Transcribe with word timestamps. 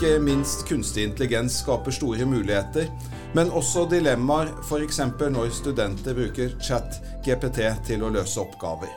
Ikke 0.00 0.16
minst 0.24 0.62
kunstig 0.64 1.02
intelligens 1.04 1.58
skaper 1.60 1.92
store 1.92 2.24
muligheter, 2.24 2.86
men 3.36 3.50
også 3.52 3.82
dilemmaer 3.90 4.48
f.eks. 4.64 4.96
når 5.34 5.50
studenter 5.52 6.14
bruker 6.16 6.54
chat 6.56 6.96
GPT 7.20 7.66
til 7.84 8.06
å 8.06 8.08
løse 8.08 8.40
oppgaver. 8.40 8.88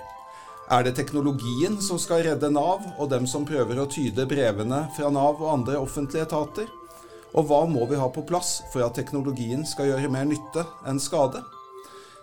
Er 0.71 0.85
det 0.87 0.93
teknologien 0.95 1.75
som 1.83 1.99
skal 1.99 2.23
redde 2.23 2.47
Nav, 2.55 2.87
og 2.95 3.09
dem 3.11 3.27
som 3.27 3.43
prøver 3.43 3.81
å 3.83 3.89
tyde 3.91 4.23
brevene 4.31 4.85
fra 4.95 5.11
Nav 5.11 5.43
og 5.43 5.51
andre 5.57 5.75
offentlige 5.83 6.23
etater? 6.23 6.71
Og 7.35 7.51
hva 7.51 7.65
må 7.67 7.83
vi 7.91 7.99
ha 7.99 8.07
på 8.07 8.23
plass 8.23 8.61
for 8.71 8.87
at 8.87 8.95
teknologien 8.95 9.67
skal 9.67 9.91
gjøre 9.91 10.13
mer 10.15 10.31
nytte 10.31 10.63
enn 10.87 11.03
skade? 11.03 11.43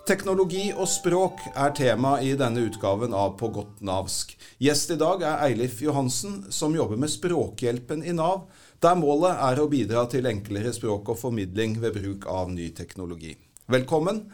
Teknologi 0.09 0.71
og 0.73 0.89
språk 0.89 1.43
er 1.53 1.75
tema 1.77 2.15
i 2.25 2.33
denne 2.39 2.63
utgaven 2.71 3.13
av 3.15 3.35
På 3.39 3.51
godt 3.53 3.83
navsk. 3.85 4.33
Gjest 4.59 4.95
i 4.95 4.97
dag 4.99 5.21
er 5.23 5.43
Eilif 5.45 5.83
Johansen, 5.85 6.47
som 6.51 6.75
jobber 6.75 6.97
med 6.99 7.13
Språkhjelpen 7.13 8.03
i 8.03 8.15
Nav, 8.17 8.47
der 8.81 8.97
målet 8.97 9.37
er 9.37 9.61
å 9.61 9.69
bidra 9.71 10.07
til 10.11 10.27
enklere 10.31 10.73
språk 10.73 11.13
og 11.13 11.21
formidling 11.21 11.77
ved 11.83 11.99
bruk 11.99 12.25
av 12.33 12.49
ny 12.53 12.71
teknologi. 12.77 13.35
Velkommen. 13.71 14.25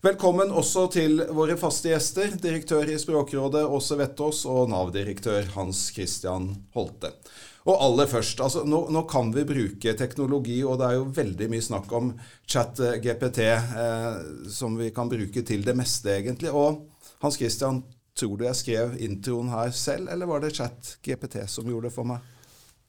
Velkommen 0.00 0.54
også 0.56 0.86
til 0.96 1.20
våre 1.36 1.58
faste 1.60 1.92
gjester, 1.92 2.32
direktør 2.40 2.88
i 2.88 2.96
Språkrådet 2.98 3.66
Åse 3.68 4.00
Vettås 4.00 4.46
og 4.48 4.70
Nav-direktør 4.72 5.52
Hans 5.52 5.90
Christian 5.92 6.54
Holte. 6.72 7.12
Og 7.68 7.76
aller 7.76 8.08
først, 8.08 8.40
altså 8.40 8.62
nå, 8.64 8.86
nå, 8.92 9.02
kan 9.10 9.28
vi 9.34 9.44
bruke 9.44 9.92
teknologi, 9.98 10.62
og 10.64 10.78
det 10.80 10.86
er 10.86 10.96
jo 10.96 11.08
veldig 11.16 11.48
mye 11.52 11.64
snakk 11.64 11.92
om 11.96 12.12
chat-GPT, 12.48 13.40
eh, 13.52 14.20
som 14.48 14.78
vi 14.80 14.88
kan 14.96 15.10
bruke 15.12 15.44
til 15.46 15.64
det 15.66 15.76
meste, 15.76 16.14
egentlig. 16.14 16.54
Og 16.56 16.86
Hans 17.20 17.36
Christian, 17.36 17.82
tror 18.16 18.36
du 18.36 18.46
jeg 18.46 18.58
skrev 18.58 18.96
introen 19.04 19.52
her 19.52 19.74
selv, 19.76 20.08
eller 20.12 20.28
var 20.28 20.40
det 20.42 20.54
chat-GPT 20.56 21.44
som 21.52 21.68
gjorde 21.68 21.90
det 21.90 21.96
for 21.98 22.08
meg? 22.08 22.24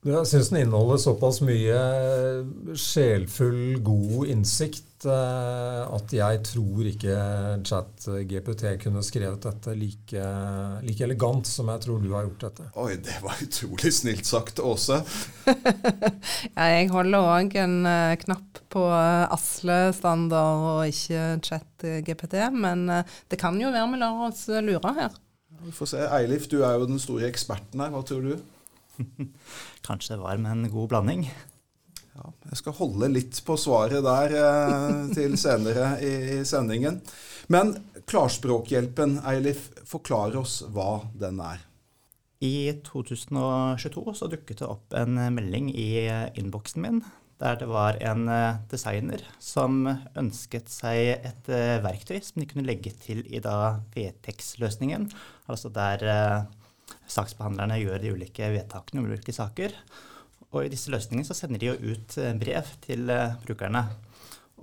Jeg 0.02 0.26
syns 0.26 0.48
den 0.50 0.64
inneholder 0.64 0.98
såpass 0.98 1.44
mye 1.46 1.78
sjelfull, 2.74 3.76
god 3.86 4.32
innsikt 4.34 5.06
eh, 5.06 5.82
at 5.86 6.14
jeg 6.18 6.40
tror 6.48 6.88
ikke 6.90 7.18
chat-GPT 7.70 8.64
kunne 8.82 9.04
skrevet 9.06 9.46
dette 9.46 9.76
like, 9.78 10.24
like, 10.82 11.04
elegant 11.06 11.46
som 11.46 11.70
jeg 11.70 11.84
tror 11.84 12.02
du 12.02 12.08
har 12.16 12.26
gjort 12.26 12.48
dette. 12.48 12.66
Oi, 12.82 12.96
det 12.98 13.20
var 13.22 13.44
utrolig 13.46 13.92
snilt 13.94 14.26
sagt, 14.26 14.64
Åse. 14.66 14.98
ja, 16.58 16.66
jeg 16.66 16.90
holder 16.90 17.28
òg 17.36 17.54
en 17.62 17.76
uh, 17.86 18.18
knapp 18.24 18.64
på 18.74 18.88
Asle-standard 18.90 20.64
og 20.72 20.88
ikke 20.90 21.28
chat-GPT, 21.46 22.40
men 22.58 22.88
det 23.30 23.38
kan 23.38 23.60
jo 23.62 23.70
være 23.70 23.94
vi 23.94 24.02
lar 24.02 24.26
oss 24.32 24.48
lure 24.66 24.96
her. 24.98 25.14
Vi 25.62 25.76
får 25.78 25.92
se. 25.94 26.10
Eilif, 26.18 26.50
du 26.50 26.64
er 26.66 26.80
jo 26.80 26.90
den 26.90 26.98
store 26.98 27.30
eksperten 27.30 27.84
her. 27.84 27.94
Hva 27.94 28.02
tror 28.08 28.26
du? 28.26 28.34
Kanskje 29.88 30.16
det 30.16 30.24
var 30.24 30.42
med 30.42 30.52
en 30.52 30.72
god 30.74 30.92
blanding. 30.94 31.26
Ja, 32.12 32.28
jeg 32.52 32.60
skal 32.60 32.76
holde 32.76 33.12
litt 33.14 33.40
på 33.48 33.56
svaret 33.60 34.04
der 34.04 34.36
eh, 34.36 35.02
til 35.16 35.38
senere 35.40 35.94
i, 36.04 36.14
i, 36.36 36.40
sendingen. 36.48 37.00
Men 37.52 37.78
Klarspråkhjelpen, 38.10 39.20
Eilif, 39.28 39.70
forklar 39.88 40.36
oss 40.40 40.62
hva 40.74 41.06
den 41.20 41.40
er. 41.44 41.64
I 42.42 42.74
2022 42.84 44.16
så 44.18 44.28
dukket 44.32 44.64
det 44.64 44.68
opp 44.68 44.96
en 44.98 45.20
melding 45.36 45.70
i 45.78 45.92
innboksen 46.40 46.82
min 46.82 47.04
der 47.42 47.58
det 47.58 47.68
var 47.70 47.98
en 48.06 48.28
eh, 48.30 48.60
designer 48.70 49.24
som 49.42 49.86
ønsket 50.18 50.70
seg 50.70 51.26
et 51.26 51.50
eh, 51.50 51.80
verktøy 51.82 52.20
som 52.22 52.42
de 52.42 52.48
kunne 52.50 52.68
legge 52.68 52.94
til 53.02 53.24
i 53.26 53.42
da 53.42 53.82
VTEX-løsningen. 53.96 55.10
Altså 55.50 55.72
der 55.74 56.06
eh, 56.06 56.44
saksbehandlerne 57.12 57.80
gjør 57.82 58.02
de 58.02 58.16
ulike 58.16 58.50
vedtakene 58.54 59.04
om 59.04 59.12
ulike 59.12 59.36
saker. 59.36 59.76
Og 60.52 60.66
i 60.66 60.72
disse 60.72 60.92
løsningene 60.92 61.28
så 61.28 61.36
sender 61.38 61.62
de 61.62 61.72
jo 61.72 61.94
ut 61.94 62.18
eh, 62.20 62.34
brev 62.40 62.72
til 62.84 63.12
eh, 63.12 63.38
brukerne. 63.46 63.86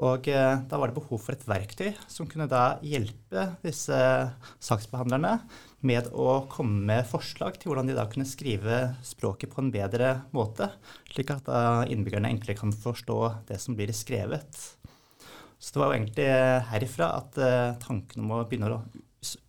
Og 0.04 0.28
eh, 0.30 0.60
da 0.68 0.78
var 0.78 0.90
det 0.90 0.98
behov 0.98 1.22
for 1.24 1.34
et 1.34 1.46
verktøy 1.48 1.88
som 2.10 2.28
kunne 2.30 2.48
da 2.50 2.78
hjelpe 2.84 3.48
disse 3.64 3.96
saksbehandlerne 4.62 5.38
med 5.88 6.10
å 6.12 6.42
komme 6.50 6.84
med 6.90 7.08
forslag 7.08 7.58
til 7.58 7.72
hvordan 7.72 7.88
de 7.88 7.96
da 7.96 8.06
kunne 8.10 8.28
skrive 8.28 8.82
språket 9.06 9.50
på 9.52 9.62
en 9.62 9.72
bedre 9.74 10.12
måte, 10.34 10.70
slik 11.12 11.30
at 11.34 11.48
innbyggerne 11.90 12.30
enklere 12.34 12.58
kan 12.58 12.74
forstå 12.74 13.18
det 13.50 13.60
som 13.62 13.78
blir 13.78 13.94
skrevet. 13.94 14.58
Så 15.58 15.74
det 15.74 15.80
var 15.80 15.92
jo 15.92 15.98
egentlig 16.00 16.26
herifra 16.72 17.12
at 17.20 17.38
tanken 17.84 18.26
om 18.26 18.34
å 18.34 18.42
begynne 18.50 18.74
å 18.74 18.82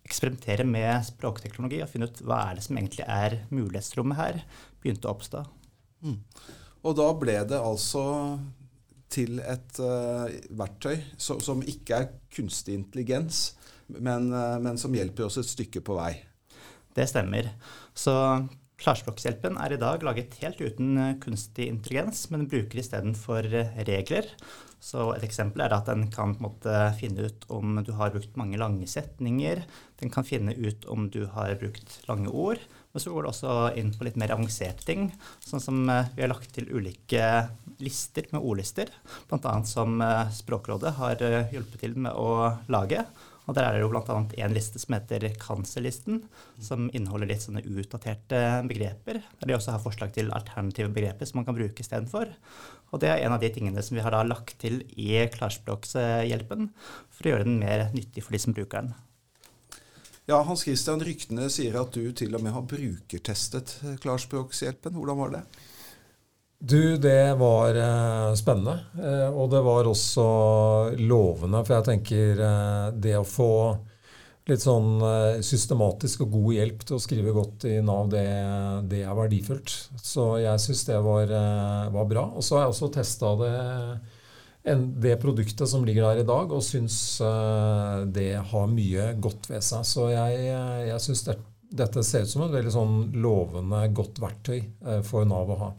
eksperimentere 0.04 0.66
med 0.66 1.04
språkteknologi 1.06 1.80
og 1.84 1.90
finne 1.92 2.08
ut 2.10 2.22
hva 2.26 2.42
er 2.48 2.58
det 2.58 2.64
som 2.66 2.78
egentlig 2.78 3.06
er 3.06 3.36
mulighetsrommet 3.52 4.18
her, 4.18 4.40
begynte 4.82 5.08
å 5.08 5.14
oppstå. 5.14 5.44
Mm. 6.06 6.16
Og 6.80 6.96
da 6.98 7.10
ble 7.20 7.36
det 7.50 7.60
altså 7.60 8.04
til 9.10 9.40
et 9.42 9.82
uh, 9.82 10.26
verktøy 10.58 11.00
som, 11.18 11.40
som 11.42 11.62
ikke 11.66 11.98
er 11.98 12.08
kunstig 12.34 12.76
intelligens, 12.78 13.50
men, 13.90 14.30
uh, 14.30 14.56
men, 14.62 14.78
som 14.78 14.94
hjelper 14.94 15.26
oss 15.26 15.40
et 15.40 15.50
stykke 15.50 15.82
på 15.86 15.98
vei. 15.98 16.14
Det 16.94 17.06
stemmer. 17.10 17.52
Så 17.94 18.14
Klarspråkshjelpen 18.80 19.58
er 19.60 19.74
i 19.74 19.80
dag 19.80 20.02
laget 20.06 20.38
helt 20.40 20.62
uten 20.62 20.96
kunstig 21.20 21.66
intelligens, 21.68 22.24
men 22.32 22.48
bruker 22.48 22.80
istedenfor 22.80 23.44
regler 23.84 24.30
så 24.80 25.10
et 25.12 25.24
eksempel 25.26 25.60
er 25.64 25.74
at 25.76 25.88
den 25.90 26.06
kan 26.12 26.32
måte 26.40 26.72
finne 26.96 27.28
ut 27.28 27.44
om 27.52 27.82
du 27.84 27.92
har 27.98 28.14
brukt 28.14 28.36
mange 28.40 28.58
lange 28.60 28.88
setninger. 28.88 29.60
Den 30.00 30.12
kan 30.12 30.24
finne 30.24 30.56
ut 30.56 30.86
om 30.88 31.10
du 31.12 31.26
har 31.34 31.52
brukt 31.60 31.98
lange 32.08 32.32
ord. 32.32 32.62
Men 32.92 33.02
så 33.04 33.12
går 33.12 33.22
det 33.22 33.30
også 33.30 33.56
inn 33.78 33.92
på 33.94 34.06
litt 34.06 34.16
mer 34.18 34.32
avanserte 34.34 34.82
ting, 34.88 35.10
sånn 35.46 35.62
som 35.62 35.84
eh, 35.92 36.08
vi 36.16 36.24
har 36.24 36.32
lagt 36.32 36.50
til 36.56 36.66
ulike 36.74 37.26
lister 37.80 38.26
med 38.32 38.42
ordlister, 38.42 38.90
bl.a. 39.30 39.52
som 39.68 40.00
eh, 40.02 40.32
Språkrådet 40.34 40.96
har 40.98 41.22
eh, 41.22 41.52
hjulpet 41.54 41.84
til 41.84 41.94
med 41.94 42.16
å 42.18 42.56
lage. 42.72 43.04
Og 43.46 43.56
Der 43.56 43.66
er 43.66 43.74
det 43.74 43.82
jo 43.82 43.90
bl.a. 43.90 44.16
en 44.44 44.54
liste 44.54 44.78
som 44.78 44.94
heter 44.94 45.24
Kanserlisten, 45.40 46.20
som 46.62 46.90
inneholder 46.94 47.30
litt 47.30 47.42
sånne 47.42 47.62
utdaterte 47.66 48.42
begreper. 48.70 49.22
Der 49.40 49.50
de 49.50 49.56
også 49.56 49.74
har 49.74 49.82
forslag 49.82 50.12
til 50.14 50.30
alternative 50.34 50.92
begreper 50.94 51.26
som 51.26 51.40
man 51.40 51.48
kan 51.48 51.58
bruke 51.58 51.82
istedenfor. 51.82 52.30
Og 52.90 53.02
det 53.02 53.10
er 53.12 53.22
en 53.24 53.34
av 53.36 53.42
de 53.42 53.50
tingene 53.54 53.82
som 53.86 53.96
vi 53.96 54.02
har 54.04 54.14
da 54.14 54.24
lagt 54.26 54.56
til 54.62 54.80
i 54.98 55.12
klarspråkshjelpen 55.34 56.70
for 57.10 57.26
å 57.26 57.34
gjøre 57.34 57.46
den 57.46 57.60
mer 57.62 57.88
nyttig 57.94 58.24
for 58.26 58.34
de 58.34 58.42
som 58.42 58.56
bruker 58.56 58.82
den. 58.82 58.94
Ja, 60.30 60.42
Hans 60.46 60.62
Christian, 60.62 61.02
ryktene 61.02 61.48
sier 61.50 61.78
at 61.80 61.94
du 61.96 62.12
til 62.14 62.34
og 62.38 62.42
med 62.44 62.54
har 62.54 62.66
brukertestet 62.70 63.78
klarspråkshjelpen. 64.02 64.94
Hvordan 64.94 65.18
var 65.22 65.36
det? 65.38 65.44
Du, 66.60 66.96
det 67.00 67.34
var 67.40 67.74
eh, 67.74 68.34
spennende. 68.38 68.76
Eh, 69.00 69.28
og 69.32 69.48
det 69.50 69.62
var 69.64 69.88
også 69.88 70.26
lovende. 71.00 71.62
For 71.64 71.78
jeg 71.78 71.86
tenker 71.88 72.42
eh, 72.44 72.90
det 73.00 73.16
å 73.16 73.24
få 73.24 73.52
litt 74.50 74.62
sånn 74.64 75.00
eh, 75.06 75.40
systematisk 75.46 76.24
og 76.24 76.32
god 76.34 76.54
hjelp 76.56 76.84
til 76.86 76.96
å 76.96 77.02
skrive 77.02 77.34
godt 77.34 77.66
i 77.70 77.76
Nav, 77.84 78.08
det, 78.12 78.24
det 78.90 79.02
er 79.04 79.16
verdifullt. 79.16 79.74
Så 80.02 80.26
jeg 80.42 80.62
syns 80.62 80.86
det 80.88 80.98
var, 81.04 81.30
eh, 81.30 81.90
var, 81.94 82.08
bra. 82.10 82.24
Og 82.34 82.44
så 82.44 82.56
har 82.56 82.66
jeg 82.66 82.74
også 82.74 82.90
testa 82.94 83.32
det, 83.40 83.52
det 85.06 85.16
produktet 85.22 85.70
som 85.70 85.86
ligger 85.86 86.08
der 86.08 86.22
i 86.22 86.28
dag, 86.28 86.52
og 86.52 86.64
syns 86.66 86.98
eh, 87.24 87.96
det 88.10 88.32
har 88.52 88.72
mye 88.72 89.12
godt 89.22 89.50
ved 89.52 89.66
seg. 89.66 89.86
Så 89.88 90.10
jeg, 90.12 90.48
jeg 90.90 91.04
syns 91.06 91.26
det, 91.28 91.38
dette 91.82 92.04
ser 92.06 92.26
ut 92.26 92.34
som 92.34 92.46
et 92.48 92.56
veldig 92.56 92.74
sånn 92.74 92.96
lovende, 93.22 93.84
godt 93.94 94.18
verktøy 94.22 94.58
for 95.06 95.28
Nav 95.28 95.54
å 95.54 95.60
ha. 95.64 95.70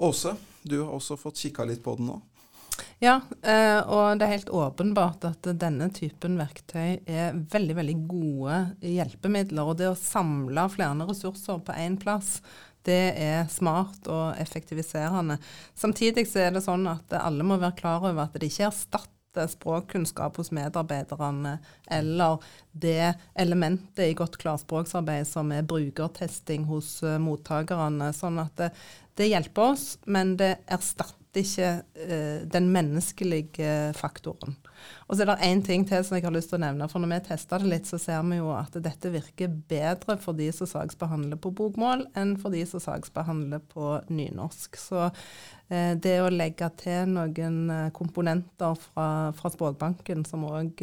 Åse, 0.00 0.34
du 0.64 0.80
har 0.80 0.94
også 0.96 1.18
fått 1.20 1.38
kikka 1.44 1.68
litt 1.68 1.82
på 1.84 1.94
den 1.98 2.10
nå. 2.10 2.20
Ja, 3.00 3.14
eh, 3.42 3.80
og 3.88 4.18
det 4.20 4.26
er 4.26 4.34
helt 4.34 4.50
åpenbart 4.52 5.22
at 5.24 5.46
denne 5.56 5.86
typen 5.96 6.34
verktøy 6.36 6.98
er 7.08 7.38
veldig 7.48 7.76
veldig 7.78 7.94
gode 8.10 8.56
hjelpemidler. 8.84 9.70
Og 9.70 9.78
det 9.80 9.86
å 9.88 9.96
samle 9.96 10.66
flere 10.68 11.06
ressurser 11.08 11.62
på 11.64 11.76
én 11.80 11.96
plass, 12.00 12.42
det 12.84 13.14
er 13.16 13.46
smart 13.52 14.04
og 14.12 14.36
effektiviserende. 14.40 15.38
Samtidig 15.76 16.26
så 16.28 16.42
er 16.44 16.52
det 16.52 16.64
sånn 16.66 16.84
at 16.92 17.16
alle 17.16 17.46
må 17.46 17.56
være 17.60 17.78
klar 17.78 18.04
over 18.04 18.26
at 18.26 18.36
det 18.36 18.50
ikke 18.50 18.68
erstatter 18.68 19.48
språkkunnskap 19.48 20.36
hos 20.36 20.50
medarbeiderne 20.52 21.54
eller 21.88 22.42
det 22.72 23.14
elementet 23.38 24.10
i 24.10 24.16
godt 24.18 24.36
klarspråksarbeid 24.42 25.28
som 25.28 25.54
er 25.56 25.64
brukertesting 25.64 26.68
hos 26.68 26.98
eh, 27.00 27.16
mottakerne. 27.22 28.10
Sånn 28.12 28.42
at 28.44 28.52
det, 28.60 28.70
det 29.16 29.30
hjelper 29.32 29.72
oss, 29.72 29.94
men 30.04 30.34
det 30.40 30.58
erstatter 30.68 31.19
ikke 31.38 31.70
uh, 31.82 32.40
den 32.50 32.70
menneskelige 32.74 33.92
faktoren. 33.98 34.56
Og 35.06 35.14
så 35.14 35.22
er 35.22 35.30
det 35.30 35.48
én 35.50 35.60
ting 35.64 35.84
til 35.86 36.02
som 36.06 36.16
jeg 36.16 36.24
har 36.24 36.34
lyst 36.34 36.50
til 36.50 36.58
å 36.58 36.62
nevne. 36.64 36.88
For 36.88 37.02
når 37.02 37.12
vi 37.12 37.18
tester 37.28 37.62
det 37.62 37.70
litt, 37.70 37.90
så 37.90 38.00
ser 38.00 38.24
vi 38.26 38.38
jo 38.40 38.48
at 38.54 38.78
dette 38.82 39.12
virker 39.12 39.52
bedre 39.70 40.16
for 40.22 40.38
de 40.38 40.48
som 40.56 40.70
saksbehandler 40.70 41.38
på 41.42 41.52
bokmål, 41.58 42.06
enn 42.18 42.34
for 42.40 42.54
de 42.54 42.64
som 42.68 42.82
saksbehandler 42.82 43.62
på 43.70 43.92
nynorsk. 44.08 44.80
Så 44.80 45.06
uh, 45.10 45.92
det 46.00 46.16
å 46.24 46.32
legge 46.32 46.72
til 46.80 47.14
noen 47.14 47.60
uh, 47.70 47.84
komponenter 47.94 48.74
fra, 48.88 49.06
fra 49.36 49.54
Språkbanken 49.54 50.26
som 50.26 50.48
òg 50.48 50.82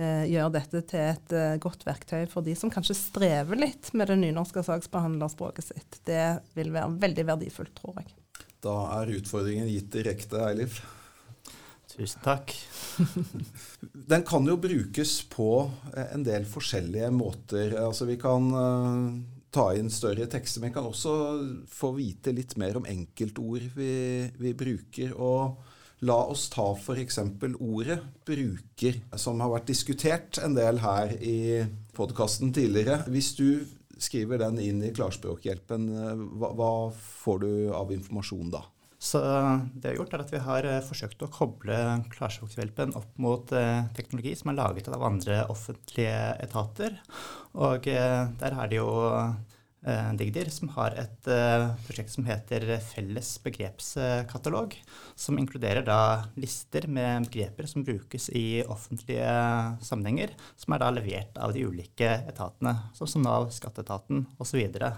eh, 0.00 0.24
gjør 0.30 0.52
dette 0.54 0.82
til 0.90 1.02
et 1.12 1.34
eh, 1.36 1.56
godt 1.62 1.86
verktøy 1.86 2.26
for 2.30 2.46
de 2.46 2.56
som 2.58 2.72
kanskje 2.72 2.96
strever 2.98 3.60
litt 3.60 3.92
med 3.94 4.10
det 4.10 4.18
nynorske 4.22 4.64
saksbehandlerspråket 4.66 5.70
sitt. 5.70 6.00
Det 6.08 6.26
vil 6.58 6.74
være 6.74 6.94
veldig 7.04 7.28
verdifullt, 7.34 7.74
tror 7.78 8.02
jeg. 8.02 8.14
Da 8.64 8.74
er 9.00 9.12
utfordringen 9.18 9.68
gitt 9.68 9.90
direkte, 9.92 10.40
Eilif. 10.46 10.80
Tusen 11.94 12.22
takk. 12.24 12.54
Den 14.10 14.24
kan 14.26 14.46
jo 14.48 14.56
brukes 14.58 15.18
på 15.30 15.48
en 15.94 16.24
del 16.26 16.46
forskjellige 16.48 17.10
måter. 17.14 17.76
Altså 17.78 18.08
Vi 18.08 18.16
kan 18.20 18.48
uh, 18.56 19.12
ta 19.54 19.68
inn 19.76 19.92
større 19.92 20.26
tekster, 20.30 20.62
men 20.62 20.72
vi 20.72 20.78
kan 20.78 20.88
også 20.88 21.14
få 21.70 21.92
vite 21.98 22.34
litt 22.34 22.56
mer 22.60 22.80
om 22.80 22.88
enkeltord 22.88 23.68
vi, 23.76 23.92
vi 24.40 24.56
bruker. 24.58 25.14
Og 25.14 26.04
la 26.04 26.18
oss 26.32 26.48
ta 26.52 26.66
f.eks. 26.74 27.20
ordet 27.60 28.00
'bruker', 28.26 29.00
som 29.20 29.40
har 29.44 29.52
vært 29.54 29.70
diskutert 29.70 30.40
en 30.42 30.56
del 30.56 30.80
her 30.82 31.14
i 31.20 31.38
podkasten 31.94 32.52
tidligere. 32.52 33.04
Hvis 33.12 33.34
du 33.38 33.48
skriver 34.02 34.40
den 34.42 34.60
inn 34.62 34.82
i 34.84 34.92
Klarspråkhjelpen, 34.94 35.88
eh, 35.94 36.22
hva, 36.40 36.52
hva 36.58 36.70
får 36.94 37.42
du 37.44 37.50
av 37.74 37.92
informasjon 37.94 38.54
da? 38.54 38.64
Så 39.04 39.20
det 39.20 39.82
vi 39.82 39.90
har 39.90 39.98
gjort, 39.98 40.14
er 40.16 40.22
at 40.24 40.32
vi 40.32 40.42
har 40.46 40.68
eh, 40.68 40.82
forsøkt 40.86 41.24
å 41.26 41.30
koble 41.32 41.80
Klarspråkhjelpen 42.14 42.94
opp 42.96 43.18
mot 43.20 43.52
eh, 43.52 43.82
teknologi 43.96 44.32
som 44.40 44.52
er 44.52 44.60
laget 44.62 44.88
av 44.88 45.04
andre 45.04 45.42
offentlige 45.52 46.22
etater. 46.44 46.96
Og 47.54 47.84
der 47.84 48.56
er 48.56 48.70
det 48.70 48.80
jo 48.80 48.88
Eh, 48.94 49.53
Digdir, 50.16 50.48
som 50.48 50.70
har 50.78 50.94
et 50.96 51.28
uh, 51.28 51.74
prosjekt 51.84 52.14
som 52.14 52.24
heter 52.24 52.64
Felles 52.80 53.34
begrepskatalog, 53.44 54.72
som 55.12 55.36
inkluderer 55.36 55.84
da 55.84 55.98
lister 56.40 56.86
med 56.88 57.28
begreper 57.28 57.68
som 57.68 57.84
brukes 57.84 58.30
i 58.32 58.62
offentlige 58.64 59.28
sammenhenger, 59.84 60.32
som 60.56 60.72
er 60.72 60.80
da 60.80 60.88
levert 60.94 61.36
av 61.36 61.52
de 61.52 61.66
ulike 61.68 62.08
etatene, 62.24 62.72
sånn 62.96 63.12
som 63.12 63.26
Nav, 63.26 63.50
skatteetaten 63.52 64.24
osv. 64.38 64.54
Så, 64.54 64.60
videre. 64.60 64.92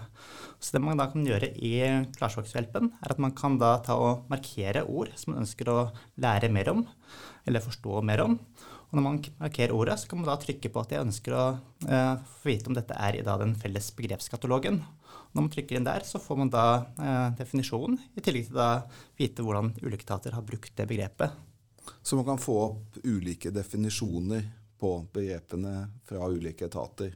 så 0.61 0.75
det 0.75 0.83
man 0.85 0.99
da 1.01 1.07
kan 1.09 1.25
gjøre 1.25 1.47
i 1.57 1.73
Klarspråkshjelpen, 2.13 2.91
er 3.01 3.13
at 3.15 3.21
man 3.21 3.33
kan 3.33 3.57
da 3.57 3.71
ta 3.81 3.95
og 3.97 4.27
markere 4.29 4.83
ord 4.85 5.09
som 5.17 5.33
man 5.33 5.41
ønsker 5.41 5.71
å 5.73 5.77
lære 6.21 6.51
mer 6.53 6.69
om, 6.75 6.83
eller 7.49 7.63
forstå 7.65 8.03
mer 8.05 8.21
om. 8.21 8.37
Og 8.87 8.95
når 8.95 9.03
man 9.03 9.17
markerer 9.41 9.75
ordet, 9.75 9.97
så 9.99 10.07
kan 10.07 10.21
man 10.21 10.29
da 10.29 10.37
trykke 10.39 10.69
på 10.71 10.79
at 10.79 10.93
jeg 10.95 11.03
ønsker 11.03 11.35
å 11.35 11.45
eh, 11.87 12.13
få 12.39 12.51
vite 12.53 12.71
om 12.71 12.77
dette 12.77 12.95
er 12.95 13.17
i 13.19 13.25
da, 13.25 13.35
den 13.41 13.57
felles 13.59 13.89
begrepskatalogen. 13.97 14.79
Når 15.35 15.43
man 15.43 15.51
trykker 15.51 15.75
inn 15.77 15.87
der, 15.87 16.05
så 16.07 16.21
får 16.23 16.39
man 16.39 16.51
da 16.53 16.67
eh, 16.95 17.25
definisjonen, 17.35 17.99
i 18.15 18.23
tillegg 18.23 18.47
til 18.47 18.61
å 18.63 18.69
vite 19.19 19.43
hvordan 19.43 19.73
ulike 19.83 20.07
etater 20.07 20.37
har 20.37 20.47
brukt 20.47 20.71
det 20.79 20.87
begrepet. 20.87 21.35
Så 21.99 22.15
man 22.15 22.27
kan 22.29 22.39
få 22.39 22.55
opp 22.63 23.01
ulike 23.03 23.51
definisjoner 23.51 24.47
på 24.79 24.93
begrepene 25.13 25.75
fra 26.07 26.31
ulike 26.31 26.69
etater? 26.71 27.11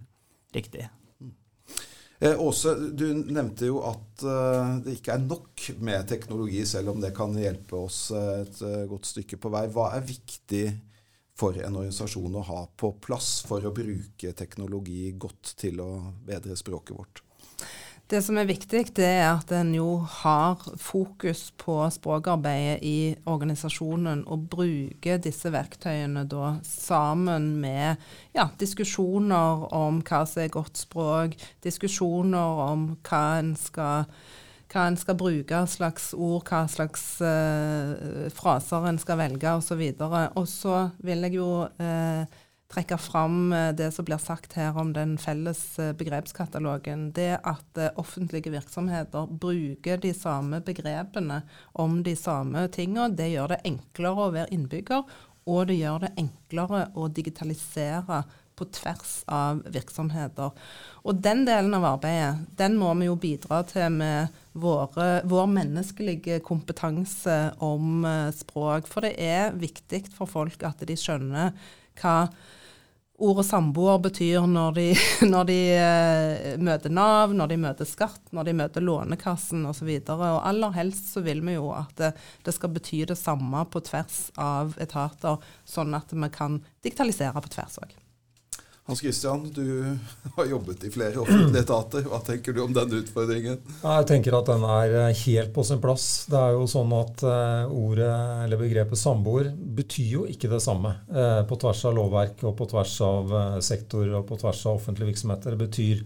Riktig. 0.51 0.89
Mm. 1.23 1.33
Eh, 2.19 2.35
Åse, 2.35 2.75
du 2.91 3.07
nevnte 3.15 3.71
jo 3.71 3.79
at 3.87 4.27
uh, 4.27 4.77
det 4.83 4.99
ikke 4.99 5.15
er 5.15 5.23
nok 5.23 5.67
med 5.79 6.07
teknologi, 6.11 6.65
selv 6.67 6.91
om 6.91 7.03
det 7.03 7.15
kan 7.15 7.35
hjelpe 7.37 7.79
oss 7.79 8.09
et 8.11 8.63
uh, 8.65 8.83
godt 8.91 9.07
stykke 9.13 9.39
på 9.39 9.51
vei. 9.53 9.67
Hva 9.71 9.93
er 9.95 10.07
viktig 10.07 10.65
for 11.37 11.57
en 11.57 11.75
organisasjon 11.79 12.37
å 12.37 12.45
ha 12.51 12.61
på 12.77 12.93
plass 13.03 13.41
for 13.47 13.65
å 13.65 13.73
bruke 13.75 14.33
teknologi 14.37 15.11
godt 15.17 15.55
til 15.61 15.81
å 15.83 15.91
bedre 16.27 16.57
språket 16.59 16.97
vårt? 16.97 17.23
Det 18.11 18.19
som 18.19 18.35
er 18.35 18.43
viktig, 18.43 18.81
det 18.97 19.07
er 19.07 19.29
at 19.29 19.51
en 19.55 19.69
jo 19.71 20.01
har 20.03 20.59
fokus 20.83 21.45
på 21.55 21.77
språkarbeidet 21.95 22.81
i 22.83 23.13
organisasjonen, 23.23 24.25
og 24.27 24.49
bruker 24.51 25.21
disse 25.23 25.47
verktøyene 25.53 26.25
da 26.27 26.57
sammen 26.67 27.53
med 27.63 28.01
ja, 28.35 28.49
diskusjoner 28.59 29.63
om 29.71 30.01
hva 30.03 30.25
som 30.27 30.43
er 30.43 30.51
godt 30.51 30.83
språk, 30.83 31.37
diskusjoner 31.63 32.59
om 32.65 32.83
hva 33.07 33.23
en 33.37 33.55
skal 33.55 34.11
hva 34.71 34.85
en 34.87 34.99
skal 34.99 35.17
bruke, 35.19 35.65
slags 35.69 36.11
ord, 36.15 36.45
hva 36.47 36.63
slags 36.71 37.03
uh, 37.23 38.29
fraser 38.35 38.87
en 38.87 39.01
skal 39.01 39.19
velge 39.19 39.57
osv. 39.59 39.83
Og 39.99 40.47
så 40.49 40.85
vil 41.03 41.27
jeg 41.27 41.37
jo 41.39 41.49
uh, 41.67 42.39
trekke 42.71 42.97
fram 43.01 43.51
uh, 43.51 43.71
det 43.75 43.89
som 43.95 44.07
blir 44.07 44.21
sagt 44.23 44.55
her 44.59 44.77
om 44.79 44.93
den 44.95 45.17
felles 45.21 45.63
begrepskatalogen. 45.99 47.09
Det 47.15 47.33
at 47.37 47.81
offentlige 47.99 48.53
virksomheter 48.53 49.27
bruker 49.31 49.99
de 50.01 50.13
samme 50.15 50.61
begrepene 50.63 51.41
om 51.73 51.99
de 52.05 52.15
samme 52.15 52.67
tingene, 52.71 53.11
det 53.15 53.33
gjør 53.33 53.55
det 53.55 53.63
enklere 53.73 54.27
å 54.27 54.31
være 54.37 54.55
innbygger, 54.55 55.03
og 55.51 55.67
det 55.67 55.81
gjør 55.81 56.05
det 56.05 56.15
enklere 56.21 56.85
å 56.95 57.09
digitalisere 57.09 58.21
på 58.61 58.69
tvers 58.77 59.15
av 59.31 59.63
virksomheter. 59.73 60.53
Og 61.01 61.17
den 61.25 61.43
delen 61.47 61.73
av 61.73 61.87
arbeidet, 61.95 62.45
den 62.59 62.77
må 62.77 62.93
vi 62.99 63.09
jo 63.09 63.17
bidra 63.19 63.63
til 63.65 63.89
med 63.97 64.41
våre, 64.53 65.23
vår 65.25 65.49
menneskelige 65.49 66.41
kompetanse 66.45 67.37
om 67.63 68.05
uh, 68.05 68.29
språk. 68.35 68.89
For 68.89 69.07
det 69.07 69.15
er 69.17 69.57
viktig 69.57 70.05
for 70.13 70.29
folk 70.29 70.61
at 70.67 70.85
de 70.85 70.97
skjønner 70.99 71.55
hva 72.01 72.17
ordet 73.21 73.45
samboer 73.45 73.99
betyr 74.01 74.45
når 74.49 74.77
de, 74.77 74.85
når 75.33 75.49
de 75.49 75.57
uh, 75.77 76.61
møter 76.61 76.93
Nav, 76.93 77.33
når 77.37 77.53
de 77.53 77.59
møter 77.65 77.89
skatt, 77.89 78.21
når 78.35 78.49
de 78.49 78.57
møter 78.61 78.85
Lånekassen 78.85 79.65
osv. 79.69 79.89
Aller 80.11 80.77
helst 80.77 81.13
så 81.15 81.25
vil 81.25 81.43
vi 81.45 81.57
jo 81.57 81.71
at 81.75 81.93
det, 82.01 82.13
det, 82.45 82.55
skal 82.57 82.73
bety 82.75 83.03
det 83.09 83.19
samme 83.19 83.65
på 83.71 83.83
tvers 83.89 84.23
av 84.41 84.77
etater, 84.81 85.41
sånn 85.65 85.97
at 85.97 86.13
vi 86.13 86.31
kan 86.33 86.61
digitalisere 86.85 87.41
på 87.41 87.53
tvers 87.57 87.81
òg. 87.81 88.00
Hans 88.85 88.99
Christian, 88.99 89.51
du 89.53 89.97
har 90.35 90.45
jobbet 90.45 90.83
i 90.83 90.91
flere 90.91 91.19
offentlige 91.21 91.61
etater. 91.61 92.05
Hva 92.09 92.17
tenker 92.25 92.53
du 92.53 92.63
om 92.63 92.73
den 92.73 92.95
utfordringen? 92.97 93.59
Jeg 93.83 94.07
tenker 94.09 94.37
at 94.39 94.49
den 94.49 94.65
er 94.65 94.95
eh, 95.03 95.19
helt 95.25 95.53
på 95.53 95.63
sin 95.67 95.81
plass. 95.83 96.07
Det 96.31 96.39
er 96.39 96.55
jo 96.57 96.65
sånn 96.69 96.95
at 96.97 97.21
uh, 97.21 97.69
ordet 97.69 98.09
eller 98.45 98.61
begrepet 98.61 98.99
samboer 98.99 99.51
betyr 99.53 100.09
jo 100.15 100.25
ikke 100.29 100.49
det 100.51 100.63
samme 100.65 100.95
uh, 101.13 101.43
på 101.47 101.59
tvers 101.61 101.85
av 101.91 101.95
lovverk 101.99 102.41
og 102.49 102.57
på 102.57 102.67
tvers 102.73 102.97
av 103.05 103.35
sektor 103.61 104.17
og 104.17 104.25
på 104.29 104.41
tvers 104.41 104.65
av 104.65 104.81
offentlige 104.81 105.13
virksomheter. 105.13 105.53
Det 105.53 105.69
betyr 105.69 106.03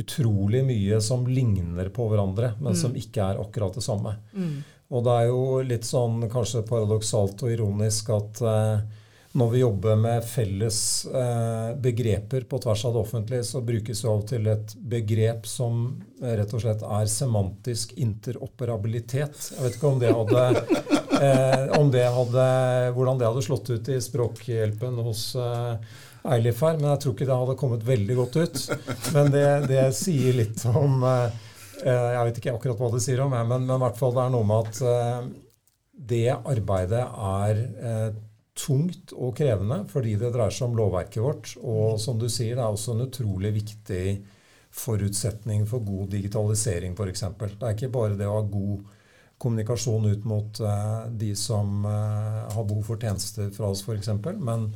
utrolig 0.00 0.64
mye 0.66 0.98
som 1.02 1.24
ligner 1.26 1.88
på 1.94 2.10
hverandre, 2.10 2.56
men 2.58 2.74
mm. 2.74 2.80
som 2.82 2.98
ikke 2.98 3.22
er 3.22 3.40
akkurat 3.42 3.78
det 3.78 3.86
samme. 3.86 4.16
Mm. 4.34 4.56
Og 4.90 5.06
det 5.06 5.14
er 5.14 5.30
jo 5.30 5.42
litt 5.62 5.86
sånn 5.86 6.24
kanskje 6.30 6.66
paradoksalt 6.66 7.46
og 7.46 7.54
ironisk 7.54 8.10
at 8.14 8.42
når 9.32 9.50
vi 9.50 9.60
jobber 9.60 9.96
med 9.96 10.24
felles 10.26 11.06
eh, 11.06 11.76
begreper 11.78 12.48
på 12.50 12.58
tvers 12.58 12.84
av 12.84 12.94
det 12.94 13.00
offentlige, 13.00 13.44
så 13.46 13.60
brukes 13.62 14.02
det 14.02 14.10
av 14.10 14.22
til 14.26 14.46
et 14.50 14.72
begrep 14.90 15.44
som 15.46 15.84
rett 16.18 16.54
og 16.56 16.62
slett 16.64 16.82
er 16.82 17.10
semantisk 17.10 17.92
interoperabilitet. 18.02 19.52
Jeg 19.54 19.62
vet 19.62 19.76
ikke 19.76 19.92
om 19.92 20.00
det 20.02 20.10
hadde, 20.16 20.46
eh, 21.28 21.66
om 21.78 21.92
det 21.94 22.08
hadde 22.10 22.46
hvordan 22.96 23.20
det 23.20 23.28
hadde 23.28 23.44
slått 23.46 23.70
ut 23.70 23.90
i 23.94 24.00
språkhjelpen 24.02 24.98
hos 25.06 25.28
eh, 25.38 25.92
Eilif 26.34 26.64
her, 26.66 26.80
men 26.80 26.90
jeg 26.90 27.02
tror 27.04 27.14
ikke 27.14 27.28
det 27.28 27.36
hadde 27.42 27.58
kommet 27.60 27.84
veldig 27.86 28.16
godt 28.18 28.40
ut. 28.40 28.64
Men 29.14 29.30
det, 29.32 29.44
det 29.70 29.84
sier 29.96 30.34
litt 30.40 30.64
om 30.68 31.04
eh, 31.06 31.38
eh, 31.84 32.08
Jeg 32.16 32.24
vet 32.26 32.42
ikke 32.42 32.56
akkurat 32.56 32.82
hva 32.82 32.90
det 32.96 33.04
sier 33.06 33.22
om, 33.22 33.30
men, 33.30 33.62
men 33.62 33.78
i 33.78 33.84
hvert 33.84 34.02
fall 34.02 34.16
det 34.18 34.24
er 34.26 34.34
noe 34.34 34.48
med 34.50 34.72
at 34.72 34.82
eh, 34.90 35.30
det 36.10 36.26
arbeidet 36.34 37.04
er 37.06 37.62
tungt 38.60 39.14
og 39.16 39.34
krevende 39.38 39.82
fordi 39.90 40.16
det 40.20 40.32
dreier 40.34 40.54
seg 40.54 40.68
om 40.68 40.76
lovverket 40.78 41.24
vårt. 41.24 41.54
Og 41.60 41.96
som 42.02 42.20
du 42.20 42.28
sier, 42.28 42.56
det 42.56 42.64
er 42.64 42.70
også 42.74 42.94
en 42.94 43.06
utrolig 43.06 43.54
viktig 43.56 44.04
forutsetning 44.70 45.66
for 45.68 45.82
god 45.82 46.12
digitalisering, 46.14 46.94
f.eks. 46.94 47.26
Det 47.40 47.66
er 47.66 47.74
ikke 47.74 47.92
bare 47.94 48.18
det 48.18 48.28
å 48.28 48.38
ha 48.38 48.46
god 48.46 48.86
kommunikasjon 49.40 50.10
ut 50.12 50.26
mot 50.28 50.60
uh, 50.62 51.08
de 51.10 51.32
som 51.38 51.84
uh, 51.86 52.46
har 52.52 52.66
behov 52.68 52.84
for 52.90 53.00
tjenester 53.00 53.50
fra 53.54 53.70
oss, 53.72 53.82
f.eks., 53.86 54.12
men, 54.38 54.68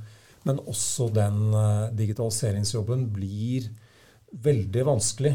men 0.49 0.62
også 0.64 1.11
den 1.14 1.41
uh, 1.53 1.91
digitaliseringsjobben 1.95 3.09
blir 3.14 3.69
veldig 4.45 4.83
vanskelig 4.88 5.31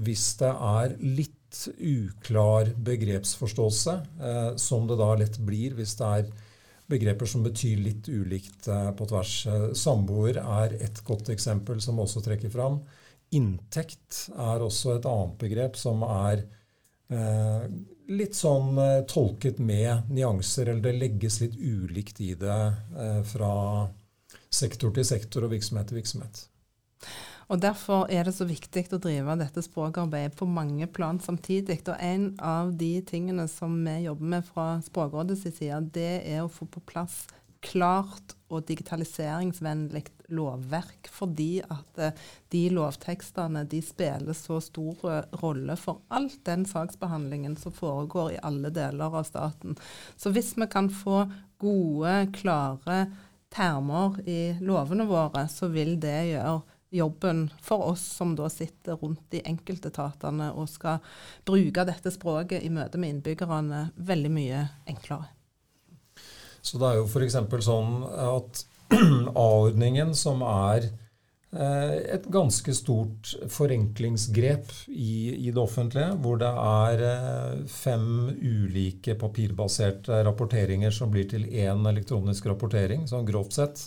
hvis 0.00 0.22
det 0.40 0.48
er 0.48 0.92
litt 1.02 1.58
uklar 1.76 2.70
begrepsforståelse, 2.72 3.96
som 4.56 4.86
det 4.88 4.96
da 4.96 5.08
lett 5.20 5.36
blir 5.44 5.74
hvis 5.76 5.92
det 5.98 6.06
er 6.08 6.30
begreper 6.90 7.28
som 7.30 7.44
betyr 7.46 7.80
litt 7.84 8.08
ulikt 8.10 8.68
eh, 8.68 8.90
på 8.96 9.06
tvers. 9.10 9.34
Eh, 9.46 9.68
samboer 9.78 10.40
er 10.42 10.76
et 10.82 11.02
godt 11.06 11.30
eksempel 11.32 11.80
som 11.84 12.00
også 12.02 12.22
trekker 12.24 12.52
fram. 12.52 12.80
Inntekt 13.36 14.26
er 14.34 14.62
også 14.64 14.96
et 14.96 15.06
annet 15.06 15.38
begrep 15.38 15.78
som 15.78 16.02
er 16.06 16.44
eh, 17.14 17.66
litt 18.10 18.36
sånn 18.38 18.78
eh, 18.78 19.00
tolket 19.10 19.60
med 19.62 20.10
nyanser, 20.10 20.70
eller 20.70 20.88
det 20.88 20.98
legges 20.98 21.40
litt 21.44 21.56
ulikt 21.56 22.20
i 22.24 22.34
det 22.38 22.60
eh, 22.98 23.20
fra 23.26 23.54
sektor 24.50 24.94
til 24.94 25.06
sektor 25.06 25.46
og 25.46 25.54
virksomhet 25.54 25.90
til 25.90 26.00
virksomhet. 26.00 26.44
Og 27.50 27.58
Derfor 27.58 28.06
er 28.14 28.28
det 28.28 28.36
så 28.36 28.46
viktig 28.46 28.84
å 28.94 29.00
drive 29.02 29.34
dette 29.40 29.62
språkarbeidet 29.66 30.36
på 30.38 30.46
mange 30.46 30.86
plan 30.86 31.18
samtidig. 31.18 31.80
Og 31.90 31.96
En 31.98 32.30
av 32.38 32.70
de 32.78 32.92
tingene 33.02 33.48
som 33.50 33.74
vi 33.84 34.04
jobber 34.04 34.30
med 34.36 34.46
fra 34.46 34.66
Språkrådets 34.86 35.48
side, 35.58 35.82
det 35.90 36.22
er 36.30 36.44
å 36.44 36.52
få 36.52 36.70
på 36.70 36.82
plass 36.86 37.24
klart 37.60 38.36
og 38.48 38.64
digitaliseringsvennlig 38.70 40.06
lovverk, 40.32 41.10
fordi 41.12 41.60
at 41.60 41.98
eh, 42.00 42.22
de 42.54 42.62
lovtekstene 42.72 43.66
de 43.68 43.82
spiller 43.84 44.36
så 44.38 44.60
stor 44.64 45.26
rolle 45.42 45.76
for 45.76 46.00
all 46.08 46.30
den 46.46 46.64
saksbehandlingen 46.64 47.58
som 47.60 47.74
foregår 47.76 48.32
i 48.32 48.40
alle 48.46 48.72
deler 48.72 49.12
av 49.12 49.26
staten. 49.28 49.76
Så 50.16 50.32
hvis 50.32 50.54
vi 50.56 50.70
kan 50.72 50.88
få 50.88 51.26
gode, 51.60 52.30
klare 52.38 53.02
termer 53.52 54.16
i 54.24 54.54
lovene 54.62 55.04
våre, 55.10 55.44
så 55.50 55.68
vil 55.68 55.98
det 56.00 56.18
gjøre 56.30 56.60
jobben 56.90 57.50
for 57.62 57.92
oss 57.92 58.02
som 58.02 58.34
da 58.36 58.48
sitter 58.50 58.98
rundt 58.98 59.30
de 59.30 59.42
enkeltetatene 59.46 60.50
og 60.58 60.68
skal 60.70 60.98
bruke 61.46 61.84
dette 61.86 62.10
språket 62.10 62.64
i 62.66 62.70
møte 62.72 62.98
med 62.98 63.16
innbyggerne, 63.16 63.90
veldig 63.96 64.32
mye 64.34 64.64
enklere. 64.90 65.30
Så 66.60 66.80
det 66.80 66.90
er 66.90 66.98
jo 66.98 67.06
f.eks. 67.08 67.38
sånn 67.64 67.94
at 68.10 68.64
A-ordningen, 69.38 70.12
som 70.18 70.42
er 70.44 70.88
eh, 71.54 71.94
et 72.16 72.26
ganske 72.32 72.74
stort 72.74 73.30
forenklingsgrep 73.54 74.74
i, 74.88 75.36
i, 75.36 75.48
det 75.48 75.62
offentlige, 75.62 76.10
hvor 76.20 76.40
det 76.42 76.50
er 76.50 77.06
eh, 77.06 77.62
fem 77.70 78.10
ulike 78.34 79.14
papirbaserte 79.20 80.20
rapporteringer 80.26 80.92
som 80.92 81.14
blir 81.14 81.30
til 81.30 81.46
én 81.48 81.86
elektronisk 81.88 82.50
rapportering, 82.50 83.06
sånn 83.08 83.28
grovt 83.30 83.56
sett. 83.56 83.86